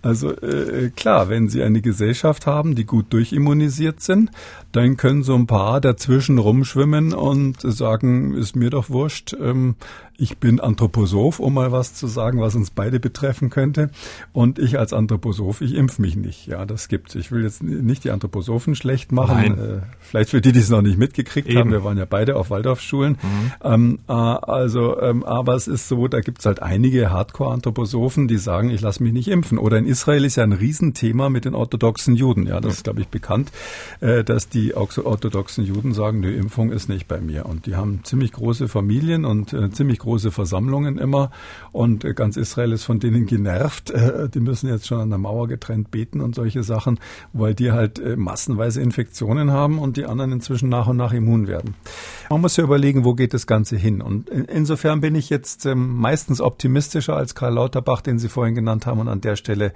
[0.00, 4.30] Also äh, klar, wenn Sie eine Gesellschaft haben, die gut durchimmunisiert sind,
[4.72, 9.76] dann können so ein paar dazwischen rumschwimmen und sagen, ist mir doch wurscht, ähm,
[10.16, 13.90] ich bin Anthroposoph, um mal was zu sagen, was uns beide betreffen könnte.
[14.32, 16.46] Und ich als Anthroposoph, ich impf mich nicht.
[16.46, 17.14] Ja, das gibt's.
[17.16, 19.36] Ich will jetzt nicht die Anthroposophen schlecht machen.
[19.36, 19.58] Nein.
[19.58, 21.58] Äh, vielleicht für die, die es noch nicht mitgekriegt Eben.
[21.58, 21.70] haben.
[21.72, 23.18] Wir waren ja beide auf Waldorfschulen.
[23.20, 23.52] Mhm.
[23.62, 28.70] Ähm, äh, also, ähm, aber es ist so, da gibt's halt einige Hardcore-Anthroposophen, die sagen,
[28.70, 29.58] ich lasse mich nicht impfen.
[29.58, 32.46] Oder in Israel ist ja ein Riesenthema mit den orthodoxen Juden.
[32.46, 33.50] Ja, das ist, glaube ich, bekannt,
[34.00, 37.46] äh, dass die orthodoxen Juden sagen, die Impfung ist nicht bei mir.
[37.46, 41.30] Und die haben ziemlich große Familien und äh, ziemlich große Versammlungen immer
[41.72, 43.90] und äh, ganz Israel ist von denen genervt.
[43.90, 47.00] Äh, die müssen jetzt schon an der Mauer getrennt beten und solche Sachen,
[47.32, 51.48] weil die halt äh, massenweise Infektionen haben und die anderen inzwischen nach und nach immun
[51.48, 51.74] werden.
[52.30, 54.00] Man muss ja überlegen, wo geht das Ganze hin?
[54.00, 58.86] Und insofern bin ich jetzt ähm, meistens optimistischer als Karl Lauterbach, den Sie vorhin genannt
[58.86, 59.72] haben und an der Stelle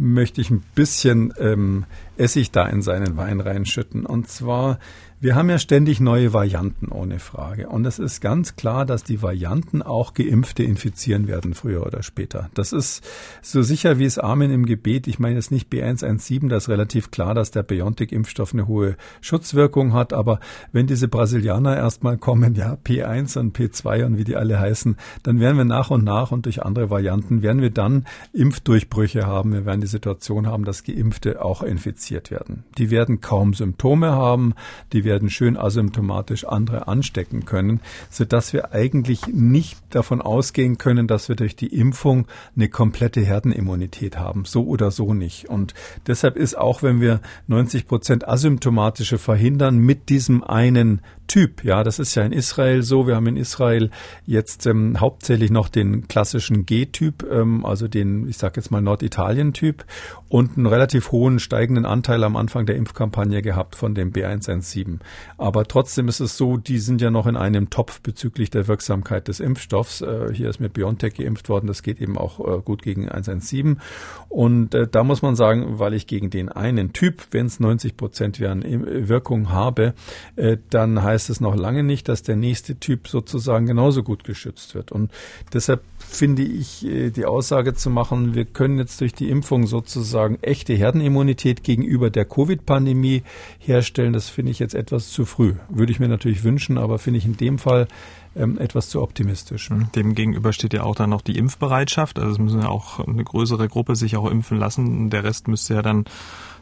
[0.00, 1.84] möchte ich ein bisschen ähm,
[2.16, 4.06] Essig da in seinen Wein reinschütten.
[4.06, 4.78] Und zwar
[5.22, 7.68] wir haben ja ständig neue Varianten, ohne Frage.
[7.68, 12.48] Und es ist ganz klar, dass die Varianten auch Geimpfte infizieren werden, früher oder später.
[12.54, 13.06] Das ist
[13.42, 15.06] so sicher wie es Amen im Gebet.
[15.06, 19.92] Ich meine jetzt nicht B117, da ist relativ klar, dass der BioNTech-Impfstoff eine hohe Schutzwirkung
[19.92, 20.14] hat.
[20.14, 20.40] Aber
[20.72, 25.38] wenn diese Brasilianer erstmal kommen, ja, P1 und P2 und wie die alle heißen, dann
[25.38, 29.52] werden wir nach und nach und durch andere Varianten werden wir dann Impfdurchbrüche haben.
[29.52, 32.64] Wir werden die Situation haben, dass Geimpfte auch infiziert werden.
[32.78, 34.54] Die werden kaum Symptome haben.
[34.94, 37.80] Die werden schön asymptomatisch andere anstecken können,
[38.10, 44.18] sodass wir eigentlich nicht davon ausgehen können, dass wir durch die Impfung eine komplette Herdenimmunität
[44.18, 44.44] haben.
[44.44, 45.48] So oder so nicht.
[45.48, 45.74] Und
[46.06, 51.00] deshalb ist auch, wenn wir 90 Prozent asymptomatische verhindern mit diesem einen
[51.30, 51.62] Typ.
[51.62, 53.06] Ja, das ist ja in Israel so.
[53.06, 53.90] Wir haben in Israel
[54.26, 59.84] jetzt ähm, hauptsächlich noch den klassischen G-Typ, ähm, also den, ich sage jetzt mal Norditalien-Typ
[60.28, 64.98] und einen relativ hohen steigenden Anteil am Anfang der Impfkampagne gehabt von dem B117.
[65.38, 69.28] Aber trotzdem ist es so, die sind ja noch in einem Topf bezüglich der Wirksamkeit
[69.28, 70.00] des Impfstoffs.
[70.00, 71.68] Äh, hier ist mit BioNTech geimpft worden.
[71.68, 73.80] Das geht eben auch äh, gut gegen 117.
[74.28, 77.96] Und äh, da muss man sagen, weil ich gegen den einen Typ, wenn es 90
[77.96, 79.94] Prozent Wirkung habe,
[80.34, 84.24] äh, dann heißt heißt es noch lange nicht, dass der nächste Typ sozusagen genauso gut
[84.24, 84.90] geschützt wird.
[84.90, 85.10] Und
[85.52, 90.38] deshalb finde ich äh, die Aussage zu machen, wir können jetzt durch die Impfung sozusagen
[90.40, 93.22] echte Herdenimmunität gegenüber der Covid-Pandemie
[93.58, 95.56] herstellen, das finde ich jetzt etwas zu früh.
[95.68, 97.86] Würde ich mir natürlich wünschen, aber finde ich in dem Fall
[98.34, 99.68] ähm, etwas zu optimistisch.
[99.68, 99.92] Mhm.
[99.94, 102.18] Dem gegenüber steht ja auch dann noch die Impfbereitschaft.
[102.18, 105.10] Also es müssen ja auch eine größere Gruppe sich auch impfen lassen.
[105.10, 106.06] Der Rest müsste ja dann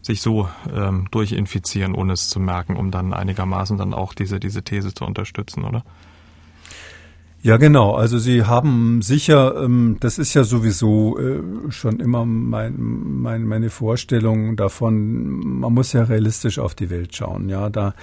[0.09, 4.63] sich so ähm, durchinfizieren, ohne es zu merken, um dann einigermaßen dann auch diese, diese
[4.63, 5.85] These zu unterstützen, oder?
[7.41, 7.95] Ja, genau.
[7.95, 13.71] Also Sie haben sicher, ähm, das ist ja sowieso äh, schon immer mein, mein, meine
[13.71, 17.49] Vorstellung davon, man muss ja realistisch auf die Welt schauen.
[17.49, 17.95] Ja, da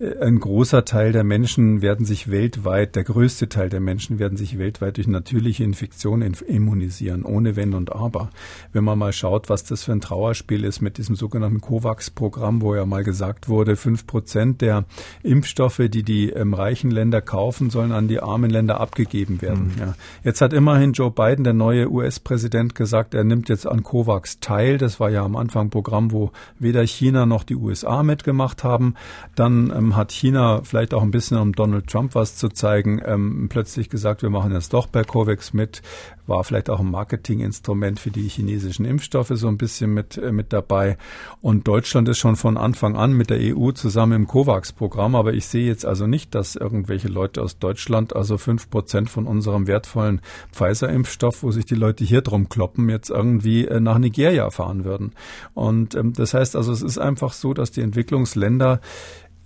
[0.00, 4.58] ein großer Teil der Menschen werden sich weltweit, der größte Teil der Menschen werden sich
[4.58, 8.30] weltweit durch natürliche Infektionen immunisieren, ohne Wenn und Aber.
[8.72, 12.74] Wenn man mal schaut, was das für ein Trauerspiel ist mit diesem sogenannten COVAX-Programm, wo
[12.74, 14.84] ja mal gesagt wurde, fünf Prozent der
[15.22, 19.72] Impfstoffe, die die ähm, reichen Länder kaufen, sollen an die armen Länder abgegeben werden.
[19.76, 19.80] Mhm.
[19.80, 19.94] Ja.
[20.24, 24.76] Jetzt hat immerhin Joe Biden, der neue US-Präsident, gesagt, er nimmt jetzt an COVAX teil.
[24.76, 28.94] Das war ja am Anfang ein Programm, wo weder China noch die USA mitgemacht haben.
[29.36, 33.00] Dann ähm, ähm, hat China vielleicht auch ein bisschen, um Donald Trump was zu zeigen,
[33.04, 35.82] ähm, plötzlich gesagt, wir machen jetzt doch bei COVAX mit,
[36.26, 40.52] war vielleicht auch ein Marketinginstrument für die chinesischen Impfstoffe so ein bisschen mit, äh, mit
[40.52, 40.96] dabei.
[41.40, 45.46] Und Deutschland ist schon von Anfang an mit der EU zusammen im COVAX-Programm, aber ich
[45.46, 50.20] sehe jetzt also nicht, dass irgendwelche Leute aus Deutschland, also fünf Prozent von unserem wertvollen
[50.52, 55.12] Pfizer-Impfstoff, wo sich die Leute hier drum kloppen, jetzt irgendwie äh, nach Nigeria fahren würden.
[55.52, 58.80] Und ähm, das heißt also, es ist einfach so, dass die Entwicklungsländer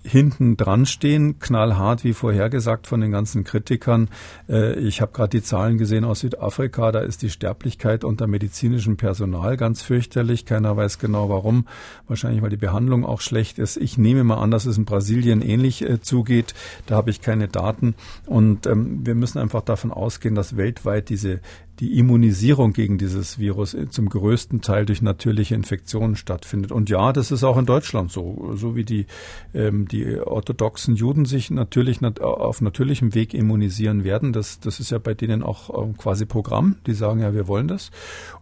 [0.09, 4.09] hinten dran stehen, knallhart wie vorhergesagt von den ganzen Kritikern.
[4.49, 8.97] Äh, ich habe gerade die Zahlen gesehen aus Südafrika, da ist die Sterblichkeit unter medizinischem
[8.97, 10.45] Personal ganz fürchterlich.
[10.47, 11.67] Keiner weiß genau warum.
[12.07, 13.77] Wahrscheinlich, weil die Behandlung auch schlecht ist.
[13.77, 16.55] Ich nehme mal an, dass es in Brasilien ähnlich äh, zugeht.
[16.87, 17.95] Da habe ich keine Daten.
[18.27, 21.41] Und ähm, wir müssen einfach davon ausgehen, dass weltweit diese
[21.81, 26.73] die Immunisierung gegen dieses Virus zum größten Teil durch natürliche Infektionen stattfindet.
[26.73, 29.07] Und ja, das ist auch in Deutschland so, so wie die,
[29.55, 34.33] ähm, die orthodoxen Juden sich natürlich nat auf natürlichem Weg immunisieren werden.
[34.33, 36.77] Das, das ist ja bei denen auch ähm, quasi Programm.
[36.87, 37.91] Die sagen ja, wir wollen das.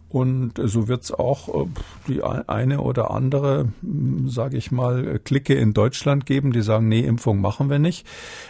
[0.09, 1.67] Und so wird es auch äh,
[2.07, 7.01] die eine oder andere, hm, sage ich mal, Clique in Deutschland geben, die sagen, nee,
[7.01, 8.07] Impfung machen wir nicht.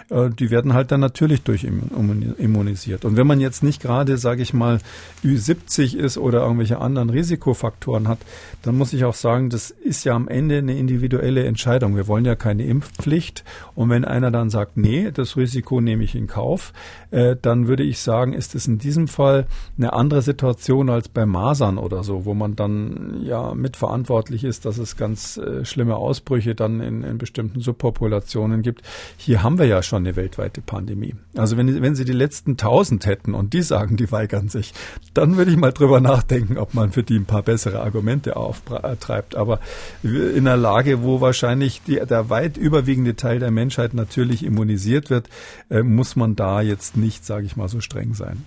[0.10, 3.06] Äh, die werden halt dann natürlich durch immunisiert.
[3.06, 4.80] Und wenn man jetzt nicht gerade, sage ich mal,
[5.24, 8.20] Ü70 ist oder irgendwelche anderen Risikofaktoren hat,
[8.62, 11.96] dann muss ich auch sagen, das ist ja am Ende eine individuelle Entscheidung.
[11.96, 13.44] Wir wollen ja keine Impfpflicht.
[13.74, 16.72] Und wenn einer dann sagt, nee, das Risiko nehme ich in Kauf,
[17.10, 21.26] äh, dann würde ich sagen, ist es in diesem Fall eine andere Situation als bei
[21.26, 25.96] Masern Masern oder so, wo man dann ja mitverantwortlich ist, dass es ganz äh, schlimme
[25.96, 28.82] Ausbrüche dann in, in bestimmten Subpopulationen gibt.
[29.16, 31.16] Hier haben wir ja schon eine weltweite Pandemie.
[31.38, 34.74] Also wenn, wenn Sie die letzten tausend hätten und die sagen, die weigern sich,
[35.14, 39.36] dann würde ich mal drüber nachdenken, ob man für die ein paar bessere Argumente auftreibt.
[39.36, 39.62] Aber
[40.04, 45.30] in einer Lage, wo wahrscheinlich die, der weit überwiegende Teil der Menschheit natürlich immunisiert wird,
[45.70, 48.44] äh, muss man da jetzt nicht, sage ich mal, so streng sein.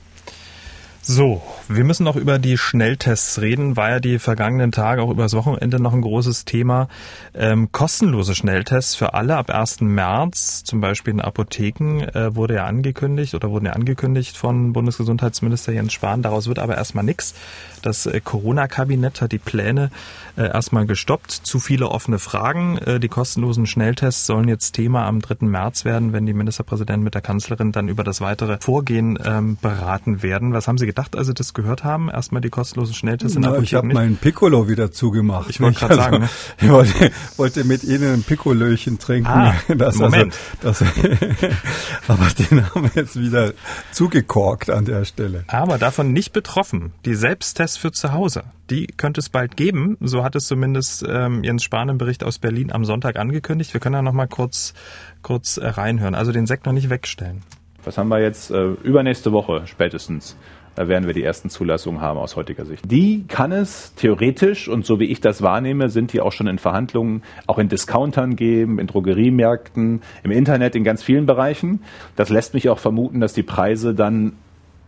[1.02, 3.74] So, wir müssen noch über die Schnelltests reden.
[3.74, 6.88] War ja die vergangenen Tage auch übers Wochenende noch ein großes Thema.
[7.32, 9.80] Ähm, kostenlose Schnelltests für alle ab 1.
[9.80, 15.72] März, zum Beispiel in Apotheken, äh, wurde ja angekündigt oder wurden ja angekündigt von Bundesgesundheitsminister
[15.72, 16.20] Jens Spahn.
[16.20, 17.34] Daraus wird aber erstmal nichts.
[17.80, 19.90] Das äh, Corona-Kabinett hat die Pläne
[20.36, 21.30] äh, erstmal gestoppt.
[21.30, 22.76] Zu viele offene Fragen.
[22.76, 25.46] Äh, die kostenlosen Schnelltests sollen jetzt Thema am 3.
[25.46, 30.22] März werden, wenn die Ministerpräsidenten mit der Kanzlerin dann über das weitere Vorgehen ähm, beraten
[30.22, 30.52] werden.
[30.52, 32.08] Was haben Sie gedacht, als Sie das gehört haben?
[32.10, 35.48] Erstmal die kostenlosen Schnelltests in Na, Apotheken Ich habe meinen Piccolo wieder zugemacht.
[35.50, 36.28] Ich wollte gerade Also, sagen, ne?
[36.60, 39.28] Ich wollte, wollte mit Ihnen ein Piccolöchen trinken.
[39.30, 40.34] Ah, das Moment.
[40.62, 41.08] Also, das,
[42.08, 43.52] aber den haben wir jetzt wieder
[43.92, 45.44] zugekorkt an der Stelle.
[45.48, 46.92] Aber davon nicht betroffen.
[47.04, 49.96] Die Selbsttests für zu Hause, die könnte es bald geben.
[50.00, 53.72] So hat es zumindest ähm, Jens Spahn im Bericht aus Berlin am Sonntag angekündigt.
[53.72, 54.74] Wir können da noch mal kurz,
[55.22, 56.14] kurz äh, reinhören.
[56.14, 57.42] Also den Sekt noch nicht wegstellen.
[57.84, 58.50] Was haben wir jetzt?
[58.50, 60.36] Äh, übernächste Woche spätestens
[60.80, 62.90] äh, werden wir die ersten Zulassungen haben aus heutiger Sicht.
[62.90, 66.58] Die kann es theoretisch und so wie ich das wahrnehme, sind die auch schon in
[66.58, 71.82] Verhandlungen, auch in Discountern geben, in Drogeriemärkten, im Internet, in ganz vielen Bereichen.
[72.16, 74.32] Das lässt mich auch vermuten, dass die Preise dann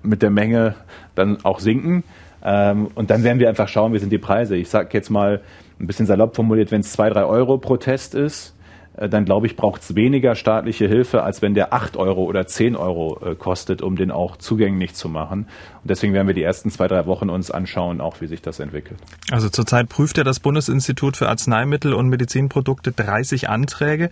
[0.02, 0.76] mit der Menge
[1.14, 2.04] dann auch sinken.
[2.42, 4.56] Ähm, und dann werden wir einfach schauen, wie sind die Preise.
[4.56, 5.42] Ich sage jetzt mal
[5.78, 8.54] ein bisschen salopp formuliert, wenn es zwei, drei Euro pro Test ist,
[8.96, 12.46] äh, dann glaube ich, braucht es weniger staatliche Hilfe, als wenn der 8 Euro oder
[12.46, 15.46] 10 Euro äh, kostet, um den auch zugänglich zu machen.
[15.82, 18.60] Und deswegen werden wir die ersten zwei, drei Wochen uns anschauen, auch wie sich das
[18.60, 19.00] entwickelt.
[19.32, 24.10] Also zurzeit prüft ja das Bundesinstitut für Arzneimittel und Medizinprodukte 30 Anträge.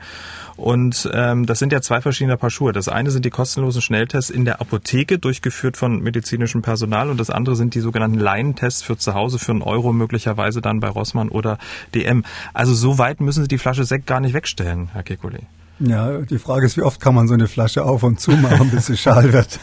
[0.57, 2.73] Und ähm, das sind ja zwei verschiedene Paar Schuhe.
[2.73, 7.09] Das eine sind die kostenlosen Schnelltests in der Apotheke, durchgeführt von medizinischem Personal.
[7.09, 10.81] Und das andere sind die sogenannten Laientests für zu Hause für einen Euro, möglicherweise dann
[10.81, 11.59] bei Rossmann oder
[11.95, 12.25] DM.
[12.53, 15.43] Also so weit müssen Sie die Flasche Sekt gar nicht wegstellen, Herr Kekulé.
[15.81, 18.71] Ja, die Frage ist, wie oft kann man so eine Flasche auf und zu machen,
[18.71, 19.59] bis sie schal wird.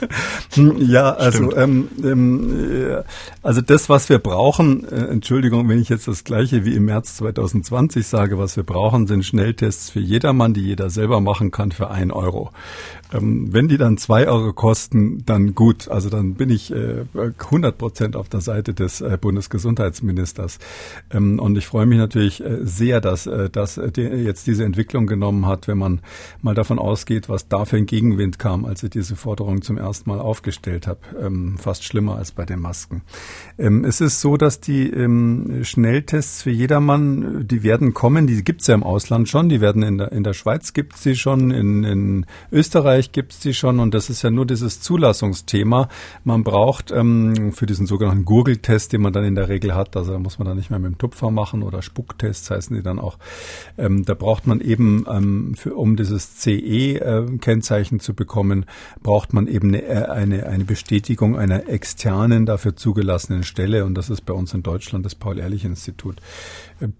[0.80, 3.03] ja, also ähm, ähm, äh,
[3.43, 7.18] also das, was wir brauchen, äh, Entschuldigung, wenn ich jetzt das gleiche wie im März
[7.18, 11.91] 2020 sage, was wir brauchen, sind Schnelltests für jedermann, die jeder selber machen kann für
[11.91, 12.51] ein Euro.
[13.13, 15.88] Ähm, wenn die dann zwei Euro kosten, dann gut.
[15.88, 20.59] Also dann bin ich äh, 100 Prozent auf der Seite des äh, Bundesgesundheitsministers.
[21.11, 25.07] Ähm, und ich freue mich natürlich äh, sehr, dass, äh, dass die jetzt diese Entwicklung
[25.07, 26.01] genommen hat, wenn man
[26.41, 30.09] mal davon ausgeht, was da für ein Gegenwind kam, als ich diese Forderung zum ersten
[30.09, 30.99] Mal aufgestellt habe.
[31.21, 33.01] Ähm, fast schlimmer als bei den Masken.
[33.57, 38.67] Ähm, es ist so, dass die ähm, Schnelltests für jedermann, die werden kommen, die gibt's
[38.67, 41.83] ja im Ausland schon, die werden in der, in der Schweiz gibt's sie schon, in,
[41.83, 45.89] in Österreich gibt's die schon und das ist ja nur dieses Zulassungsthema.
[46.23, 50.13] Man braucht ähm, für diesen sogenannten Gurgeltest, den man dann in der Regel hat, also
[50.13, 52.99] da muss man dann nicht mehr mit dem Tupfer machen oder Spucktests heißen die dann
[52.99, 53.17] auch,
[53.77, 58.65] ähm, da braucht man eben, ähm, für, um dieses CE-Kennzeichen zu bekommen,
[59.03, 64.21] braucht man eben eine, eine, eine Bestätigung einer externen, dafür zugelassenen Stelle und das ist
[64.21, 66.21] bei uns in Deutschland das Paul-Ehrlich-Institut.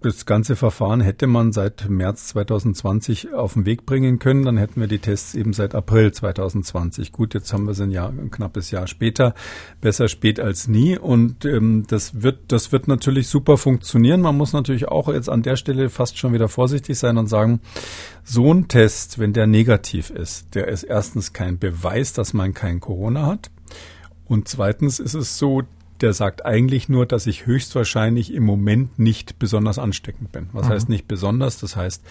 [0.02, 4.80] Das ganze Verfahren hätte man seit März 2020 auf den Weg bringen können, dann hätten
[4.80, 7.12] wir die Tests eben seit April 2020.
[7.12, 9.34] Gut, jetzt haben wir es ein Jahr, ein knappes Jahr später.
[9.80, 14.20] Besser spät als nie und ähm, das wird, das wird natürlich super funktionieren.
[14.20, 17.60] Man muss natürlich auch jetzt an der Stelle fast schon wieder vorsichtig sein und sagen,
[18.28, 22.78] so ein Test, wenn der negativ ist, der ist erstens kein Beweis, dass man kein
[22.78, 23.50] Corona hat.
[24.26, 25.62] Und zweitens ist es so,
[26.02, 30.50] der sagt eigentlich nur, dass ich höchstwahrscheinlich im Moment nicht besonders ansteckend bin.
[30.52, 30.70] Was mhm.
[30.70, 31.58] heißt nicht besonders?
[31.58, 32.04] Das heißt,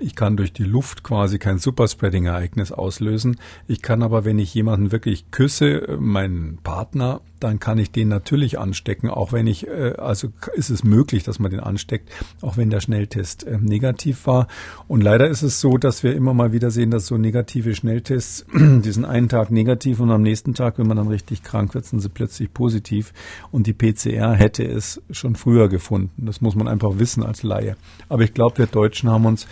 [0.00, 3.36] ich kann durch die Luft quasi kein Superspreading-Ereignis auslösen.
[3.68, 8.58] Ich kann aber, wenn ich jemanden wirklich küsse, meinen Partner, dann kann ich den natürlich
[8.58, 12.10] anstecken, auch wenn ich, äh, also ist es möglich, dass man den ansteckt,
[12.42, 14.46] auch wenn der Schnelltest äh, negativ war.
[14.88, 18.44] Und leider ist es so, dass wir immer mal wieder sehen, dass so negative Schnelltests,
[18.54, 22.00] diesen einen Tag negativ und am nächsten Tag, wenn man dann richtig krank wird, sind
[22.00, 23.12] sie plötzlich positiv.
[23.50, 26.26] Und die PCR hätte es schon früher gefunden.
[26.26, 27.76] Das muss man einfach wissen als Laie.
[28.08, 29.46] Aber ich glaube, wir Deutschen haben uns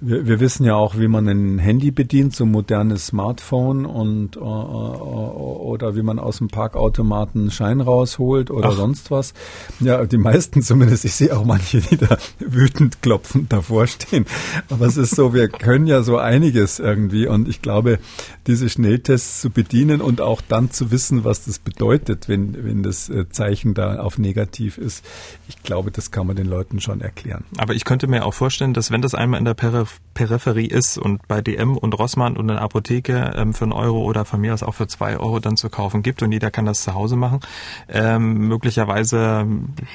[0.00, 4.36] wir, wir wissen ja auch, wie man ein Handy bedient, so ein modernes Smartphone und
[4.36, 8.76] äh, oder wie man aus dem Parkautomaten einen Schein rausholt oder Ach.
[8.76, 9.34] sonst was.
[9.78, 11.04] Ja, die meisten zumindest.
[11.04, 14.24] Ich sehe auch manche, die da wütend klopfend davor stehen.
[14.70, 17.98] Aber es ist so, wir können ja so einiges irgendwie und ich glaube,
[18.46, 23.10] diese Schnelltests zu bedienen und auch dann zu wissen, was das bedeutet, wenn, wenn das
[23.10, 25.04] äh, Zeichen da auf negativ ist.
[25.48, 27.44] Ich glaube, das kann man den Leuten schon erklären.
[27.58, 30.98] Aber ich könnte mir auch vorstellen, dass wenn das einmal in der Peripherie Peripherie ist
[30.98, 34.40] und bei DM und Rossmann und in der Apotheke ähm, für einen Euro oder von
[34.40, 36.94] mir aus auch für zwei Euro dann zu kaufen gibt und jeder kann das zu
[36.94, 37.40] Hause machen.
[37.88, 39.46] Ähm, möglicherweise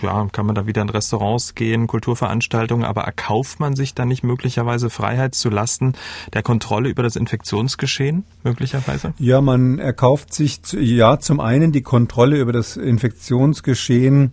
[0.01, 4.23] ja, kann man da wieder in Restaurants gehen, Kulturveranstaltungen, aber erkauft man sich dann nicht
[4.23, 5.93] möglicherweise Freiheit zu Lasten
[6.33, 9.13] der Kontrolle über das Infektionsgeschehen möglicherweise?
[9.19, 14.31] Ja, man erkauft sich ja zum einen die Kontrolle über das Infektionsgeschehen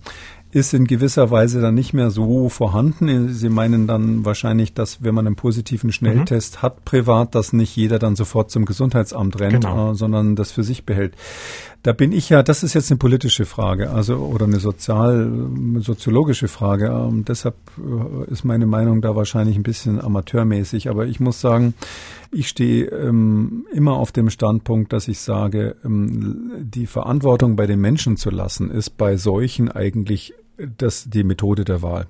[0.52, 3.32] ist in gewisser Weise dann nicht mehr so vorhanden.
[3.32, 6.62] Sie meinen dann wahrscheinlich, dass wenn man einen positiven Schnelltest mhm.
[6.62, 9.92] hat privat, dass nicht jeder dann sofort zum Gesundheitsamt rennt, genau.
[9.92, 11.14] äh, sondern das für sich behält.
[11.82, 15.32] Da bin ich ja, das ist jetzt eine politische Frage, also oder eine sozial,
[15.78, 16.88] soziologische Frage.
[16.88, 20.90] Ähm, deshalb äh, ist meine Meinung da wahrscheinlich ein bisschen amateurmäßig.
[20.90, 21.72] Aber ich muss sagen,
[22.30, 27.80] ich stehe ähm, immer auf dem Standpunkt, dass ich sage, ähm, die Verantwortung bei den
[27.80, 32.06] Menschen zu lassen, ist bei solchen eigentlich das die Methode der Wahl.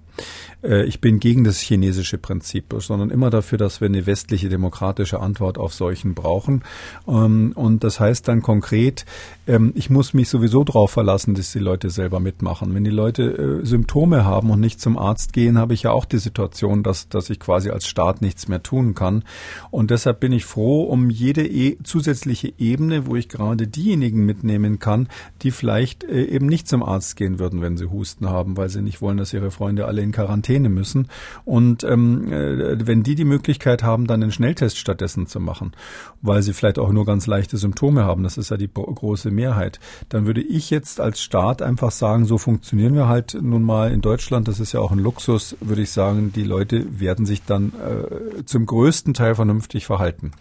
[0.62, 5.20] Äh, ich bin gegen das chinesische Prinzip, sondern immer dafür, dass wir eine westliche demokratische
[5.20, 6.62] Antwort auf solchen brauchen.
[7.06, 9.04] Ähm, und das heißt dann konkret,
[9.46, 12.74] ähm, ich muss mich sowieso darauf verlassen, dass die Leute selber mitmachen.
[12.74, 16.04] Wenn die Leute äh, Symptome haben und nicht zum Arzt gehen, habe ich ja auch
[16.04, 19.24] die Situation, dass, dass ich quasi als Staat nichts mehr tun kann.
[19.70, 24.78] Und deshalb bin ich froh um jede e zusätzliche Ebene, wo ich gerade diejenigen mitnehmen
[24.78, 25.08] kann,
[25.42, 28.82] die vielleicht äh, eben nicht zum Arzt gehen würden, wenn sie Husten haben, weil sie
[28.82, 31.08] nicht wollen, dass ihre Freunde alle in Quarantäne müssen.
[31.44, 35.72] Und ähm, äh, wenn die die Möglichkeit haben, dann einen Schnelltest stattdessen zu machen,
[36.20, 39.80] weil sie vielleicht auch nur ganz leichte Symptome haben, das ist ja die große Mehrheit,
[40.08, 44.00] dann würde ich jetzt als Staat einfach sagen, so funktionieren wir halt nun mal in
[44.00, 44.48] Deutschland.
[44.48, 46.32] Das ist ja auch ein Luxus, würde ich sagen.
[46.34, 50.32] Die Leute werden sich dann äh, zum größten Teil vernünftig verhalten.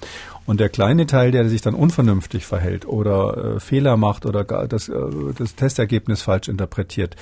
[0.51, 4.89] Und der kleine Teil, der sich dann unvernünftig verhält oder äh, Fehler macht oder das,
[4.89, 4.95] äh,
[5.37, 7.15] das Testergebnis falsch interpretiert,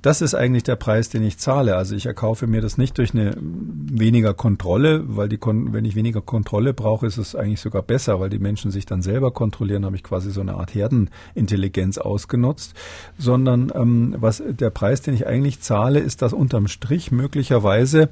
[0.00, 1.74] das ist eigentlich der Preis, den ich zahle.
[1.74, 5.96] Also ich erkaufe mir das nicht durch eine weniger Kontrolle, weil die Kon wenn ich
[5.96, 9.84] weniger Kontrolle brauche, ist es eigentlich sogar besser, weil die Menschen sich dann selber kontrollieren,
[9.84, 12.74] habe ich quasi so eine Art Herdenintelligenz ausgenutzt,
[13.18, 18.08] sondern ähm, was der Preis, den ich eigentlich zahle, ist, dass unterm Strich möglicherweise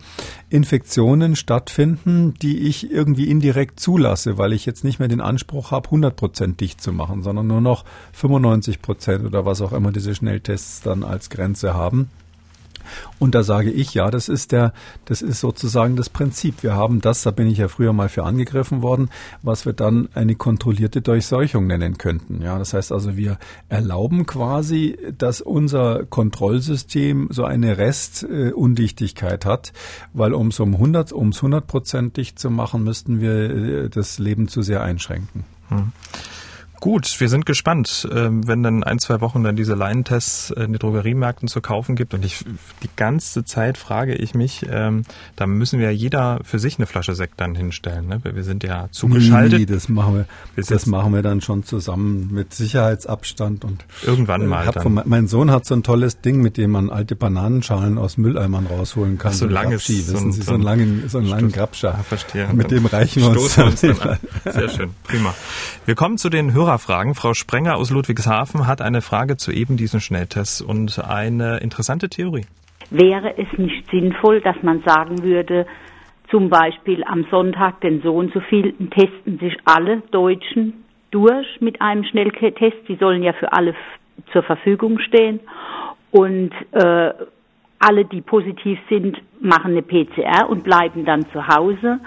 [0.51, 5.71] Infektionen stattfinden, die ich irgendwie indirekt zulasse, weil weil ich jetzt nicht mehr den Anspruch
[5.71, 9.93] habe, 100 Prozent dicht zu machen, sondern nur noch 95 Prozent oder was auch immer
[9.93, 12.11] diese Schnelltests dann als Grenze haben.
[13.19, 14.73] Und da sage ich, ja, das ist der,
[15.05, 16.63] das ist sozusagen das Prinzip.
[16.63, 19.11] Wir haben das, da bin ich ja früher mal für angegriffen worden,
[19.43, 22.43] was wir dann eine kontrollierte Durchseuchung nennen könnten.
[22.43, 29.73] Ja, das heißt also, wir erlauben quasi, dass unser Kontrollsystem so eine Restundichtigkeit hat,
[30.13, 34.19] weil um es um 100, ums 100 Prozent dicht zu machen, müssten wir äh, das
[34.19, 35.45] Leben zu sehr einschränken.
[35.69, 35.93] Hm.
[36.81, 40.79] Gut, wir sind gespannt, ähm, wenn dann ein, zwei Wochen dann diese Laientests in den
[40.79, 42.15] Drogeriemärkten zu kaufen gibt.
[42.15, 42.45] Und ich
[42.83, 45.05] die ganze Zeit frage ich mich, ähm,
[45.37, 48.07] da müssen wir ja jeder für sich eine Flasche Sekt dann hinstellen.
[48.07, 48.21] Ne?
[48.23, 49.61] Wir sind ja zugeschaltet.
[49.61, 54.43] Nee, das machen wir, Bis das machen wir dann schon zusammen mit Sicherheitsabstand und irgendwann
[54.43, 54.73] äh, mal.
[54.73, 58.67] Von, mein Sohn hat so ein tolles Ding, mit dem man alte Bananenschalen aus Mülleimern
[58.67, 59.33] rausholen kann.
[59.33, 61.97] Ach, so, langes, Grabschi, wissen Sie, so einen langen, so einen langen Grabscher.
[61.99, 62.49] Ah, verstehe.
[62.53, 63.69] Mit dem reichen wir uns, dann
[64.01, 64.19] an.
[64.45, 65.35] Sehr schön, prima.
[65.87, 67.15] Wir kommen zu den Hörer Hörerfragen.
[67.15, 72.45] Frau Sprenger aus Ludwigshafen hat eine Frage zu eben diesen Schnelltests und eine interessante Theorie.
[72.91, 75.67] Wäre es nicht sinnvoll, dass man sagen würde,
[76.29, 81.81] zum Beispiel am Sonntag den so und so vielen testen sich alle Deutschen durch mit
[81.81, 82.89] einem Schnelltest.
[82.89, 83.75] Die sollen ja für alle
[84.33, 85.39] zur Verfügung stehen.
[86.11, 87.13] Und äh,
[87.79, 92.01] alle, die positiv sind, machen eine PCR und bleiben dann zu Hause.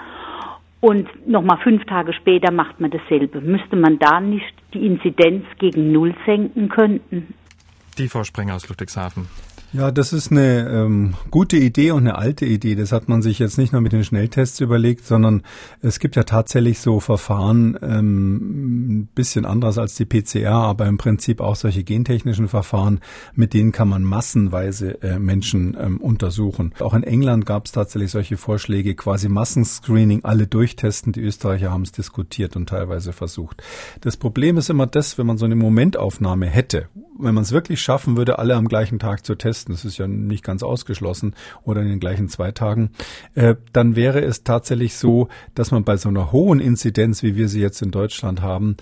[0.80, 3.40] Und nochmal fünf Tage später macht man dasselbe.
[3.40, 7.34] Müsste man da nicht die Inzidenz gegen Null senken können?
[7.98, 9.28] Die Frau Sprenger aus Ludwigshafen.
[9.72, 12.74] Ja, das ist eine ähm, gute Idee und eine alte Idee.
[12.74, 15.42] Das hat man sich jetzt nicht nur mit den Schnelltests überlegt, sondern
[15.80, 20.98] es gibt ja tatsächlich so Verfahren, ähm, ein bisschen anders als die PCR, aber im
[20.98, 22.98] Prinzip auch solche gentechnischen Verfahren,
[23.36, 26.74] mit denen kann man massenweise äh, Menschen ähm, untersuchen.
[26.80, 31.12] Auch in England gab es tatsächlich solche Vorschläge, quasi Massenscreening, alle durchtesten.
[31.12, 33.62] Die Österreicher haben es diskutiert und teilweise versucht.
[34.00, 36.88] Das Problem ist immer das, wenn man so eine Momentaufnahme hätte,
[37.22, 40.06] wenn man es wirklich schaffen würde, alle am gleichen Tag zu testen, das ist ja
[40.06, 42.90] nicht ganz ausgeschlossen, oder in den gleichen zwei Tagen,
[43.34, 47.48] äh, dann wäre es tatsächlich so, dass man bei so einer hohen Inzidenz, wie wir
[47.48, 48.76] sie jetzt in Deutschland haben,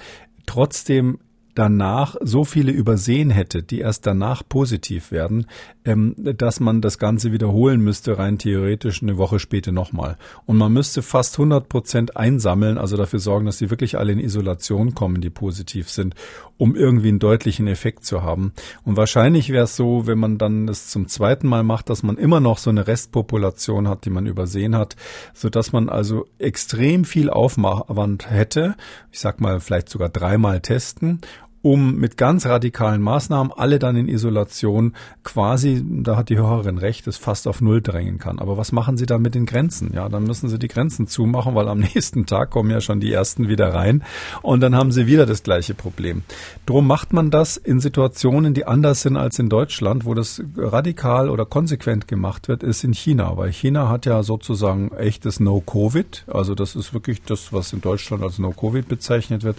[0.46, 1.18] trotzdem
[1.58, 5.46] danach so viele übersehen hätte, die erst danach positiv werden,
[5.84, 10.18] ähm, dass man das Ganze wiederholen müsste, rein theoretisch eine Woche später nochmal.
[10.46, 14.20] Und man müsste fast 100 Prozent einsammeln, also dafür sorgen, dass sie wirklich alle in
[14.20, 16.14] Isolation kommen, die positiv sind,
[16.58, 18.52] um irgendwie einen deutlichen Effekt zu haben.
[18.84, 22.18] Und wahrscheinlich wäre es so, wenn man dann das zum zweiten Mal macht, dass man
[22.18, 24.94] immer noch so eine Restpopulation hat, die man übersehen hat,
[25.34, 28.76] so dass man also extrem viel Aufwand hätte.
[29.10, 31.20] Ich sag mal, vielleicht sogar dreimal testen
[31.62, 34.94] um mit ganz radikalen Maßnahmen alle dann in Isolation
[35.24, 38.38] quasi, da hat die Hörerin recht, es fast auf Null drängen kann.
[38.38, 39.92] Aber was machen Sie dann mit den Grenzen?
[39.92, 43.12] Ja, dann müssen Sie die Grenzen zumachen, weil am nächsten Tag kommen ja schon die
[43.12, 44.04] ersten wieder rein
[44.42, 46.22] und dann haben Sie wieder das gleiche Problem.
[46.66, 51.28] Drum macht man das in Situationen, die anders sind als in Deutschland, wo das radikal
[51.28, 56.54] oder konsequent gemacht wird, ist in China, weil China hat ja sozusagen echtes No-Covid, also
[56.54, 59.56] das ist wirklich das, was in Deutschland als No-Covid bezeichnet wird.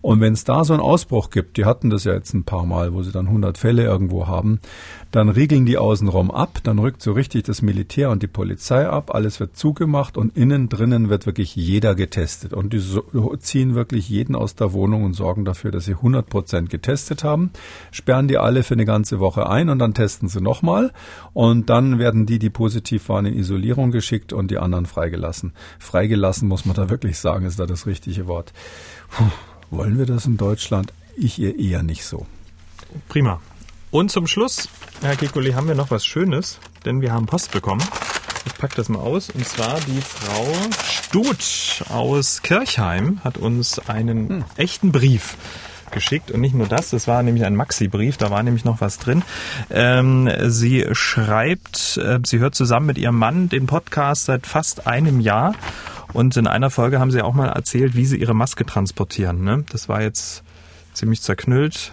[0.00, 2.64] Und wenn es da so einen Ausbruch gibt, die hatten das ja jetzt ein paar
[2.64, 4.60] Mal, wo sie dann 100 Fälle irgendwo haben,
[5.10, 9.14] dann riegeln die außenrum ab, dann rückt so richtig das Militär und die Polizei ab,
[9.14, 12.52] alles wird zugemacht und innen drinnen wird wirklich jeder getestet.
[12.52, 12.80] Und die
[13.40, 17.50] ziehen wirklich jeden aus der Wohnung und sorgen dafür, dass sie 100 Prozent getestet haben,
[17.90, 20.92] sperren die alle für eine ganze Woche ein und dann testen sie nochmal
[21.32, 25.52] und dann werden die, die positiv waren, in Isolierung geschickt und die anderen freigelassen.
[25.78, 28.52] Freigelassen muss man da wirklich sagen, ist da das richtige Wort.
[29.10, 29.24] Puh,
[29.70, 30.92] wollen wir das in Deutschland?
[31.16, 32.26] Ich eher nicht so.
[33.08, 33.40] Prima.
[33.90, 34.68] Und zum Schluss,
[35.02, 37.82] Herr Kikuli, haben wir noch was Schönes, denn wir haben Post bekommen.
[38.46, 39.30] Ich packe das mal aus.
[39.30, 40.52] Und zwar die Frau
[40.84, 44.44] Stut aus Kirchheim hat uns einen hm.
[44.56, 45.36] echten Brief
[45.90, 46.30] geschickt.
[46.30, 49.22] Und nicht nur das, das war nämlich ein Maxi-Brief, da war nämlich noch was drin.
[49.70, 55.20] Ähm, sie schreibt, äh, sie hört zusammen mit ihrem Mann den Podcast seit fast einem
[55.20, 55.54] Jahr.
[56.12, 59.44] Und in einer Folge haben sie auch mal erzählt, wie sie ihre Maske transportieren.
[59.44, 59.64] Ne?
[59.70, 60.42] Das war jetzt
[60.92, 61.92] ziemlich zerknüllt.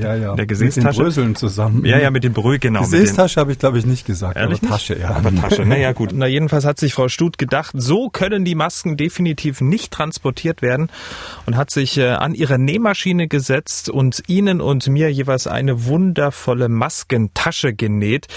[0.00, 0.34] Ja, ja.
[0.34, 0.86] Der Gesäßtasche.
[0.86, 1.84] Mit den Bröseln zusammen.
[1.84, 2.80] Ja, ja, mit den Brüll, genau.
[2.80, 4.36] Gesäßtasche habe ich, glaube ich, nicht gesagt.
[4.36, 5.10] Ehrlich aber Tasche, ja.
[5.10, 6.10] Aber Tasche, naja, gut.
[6.12, 10.88] Na, jedenfalls hat sich Frau Stut gedacht, so können die Masken definitiv nicht transportiert werden
[11.46, 16.68] und hat sich äh, an ihre Nähmaschine gesetzt und Ihnen und mir jeweils eine wundervolle
[16.68, 18.28] Maskentasche genäht.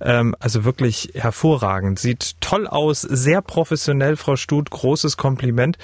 [0.00, 1.98] Ähm, also wirklich hervorragend.
[1.98, 4.70] Sieht toll aus, sehr professionell, Frau Stut.
[4.70, 5.78] Großes Kompliment.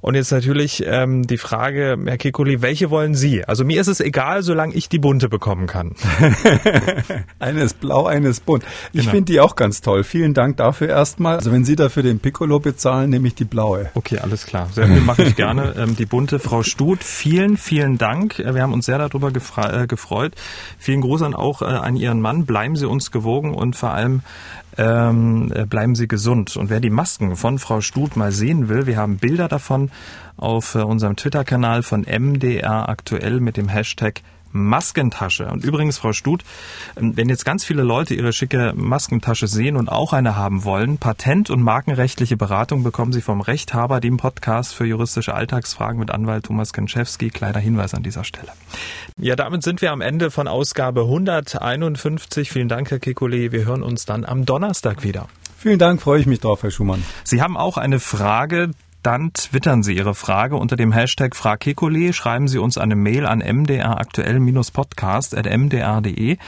[0.00, 3.44] Und jetzt natürlich ähm, die Frage, Herr Kikuli, welche wollen Sie?
[3.44, 5.94] Also mir ist es egal, solange ich die bunte bekommen kann.
[7.38, 8.64] eine ist blau, eine ist bunt.
[8.92, 9.12] Ich genau.
[9.12, 10.02] finde die auch ganz toll.
[10.02, 11.36] Vielen Dank dafür erstmal.
[11.36, 13.90] Also wenn Sie dafür den Piccolo bezahlen, nehme ich die blaue.
[13.94, 14.68] Okay, alles klar.
[14.72, 15.58] Sehr viel mache ich gerne.
[15.78, 18.38] Ähm, die bunte Frau Stut, vielen, vielen Dank.
[18.40, 20.34] Äh, wir haben uns sehr darüber äh, gefreut.
[20.78, 22.46] Vielen Gruß an auch äh, an Ihren Mann.
[22.46, 24.22] Bleiben Sie uns gewogen und vor allem
[24.76, 26.56] ähm, äh, bleiben Sie gesund.
[26.56, 29.90] Und wer die Masken von Frau Stut mal sehen will, wir haben Bilder davon
[30.38, 34.22] auf äh, unserem Twitter-Kanal von MDR aktuell mit dem Hashtag
[34.52, 35.46] Maskentasche.
[35.46, 36.42] Und übrigens, Frau Stut,
[36.96, 40.98] ähm, wenn jetzt ganz viele Leute ihre schicke Maskentasche sehen und auch eine haben wollen,
[40.98, 46.46] Patent- und markenrechtliche Beratung bekommen Sie vom Rechthaber, dem Podcast für juristische Alltagsfragen mit Anwalt
[46.46, 47.30] Thomas Kenschewski.
[47.30, 48.48] Kleiner Hinweis an dieser Stelle.
[49.18, 52.50] Ja, damit sind wir am Ende von Ausgabe 151.
[52.50, 53.52] Vielen Dank, Herr Kekulé.
[53.52, 55.28] Wir hören uns dann am Donnerstag wieder.
[55.56, 57.02] Vielen Dank, freue ich mich drauf, Herr Schumann.
[57.24, 58.70] Sie haben auch eine Frage
[59.02, 63.38] dann twittern Sie Ihre Frage unter dem Hashtag FragKekule, schreiben Sie uns eine Mail an
[63.38, 66.38] mdraktuell-podcast.mdr.de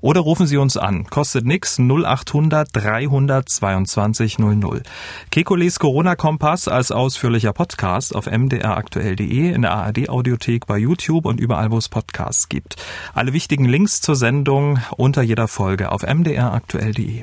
[0.00, 1.06] oder rufen Sie uns an.
[1.06, 4.82] Kostet nix 0800 322 00.
[5.30, 11.78] Kekules Corona-Kompass als ausführlicher Podcast auf mdraktuell.de, in der ARD-Audiothek, bei YouTube und überall, wo
[11.78, 12.76] es Podcasts gibt.
[13.14, 17.22] Alle wichtigen Links zur Sendung unter jeder Folge auf mdraktuell.de.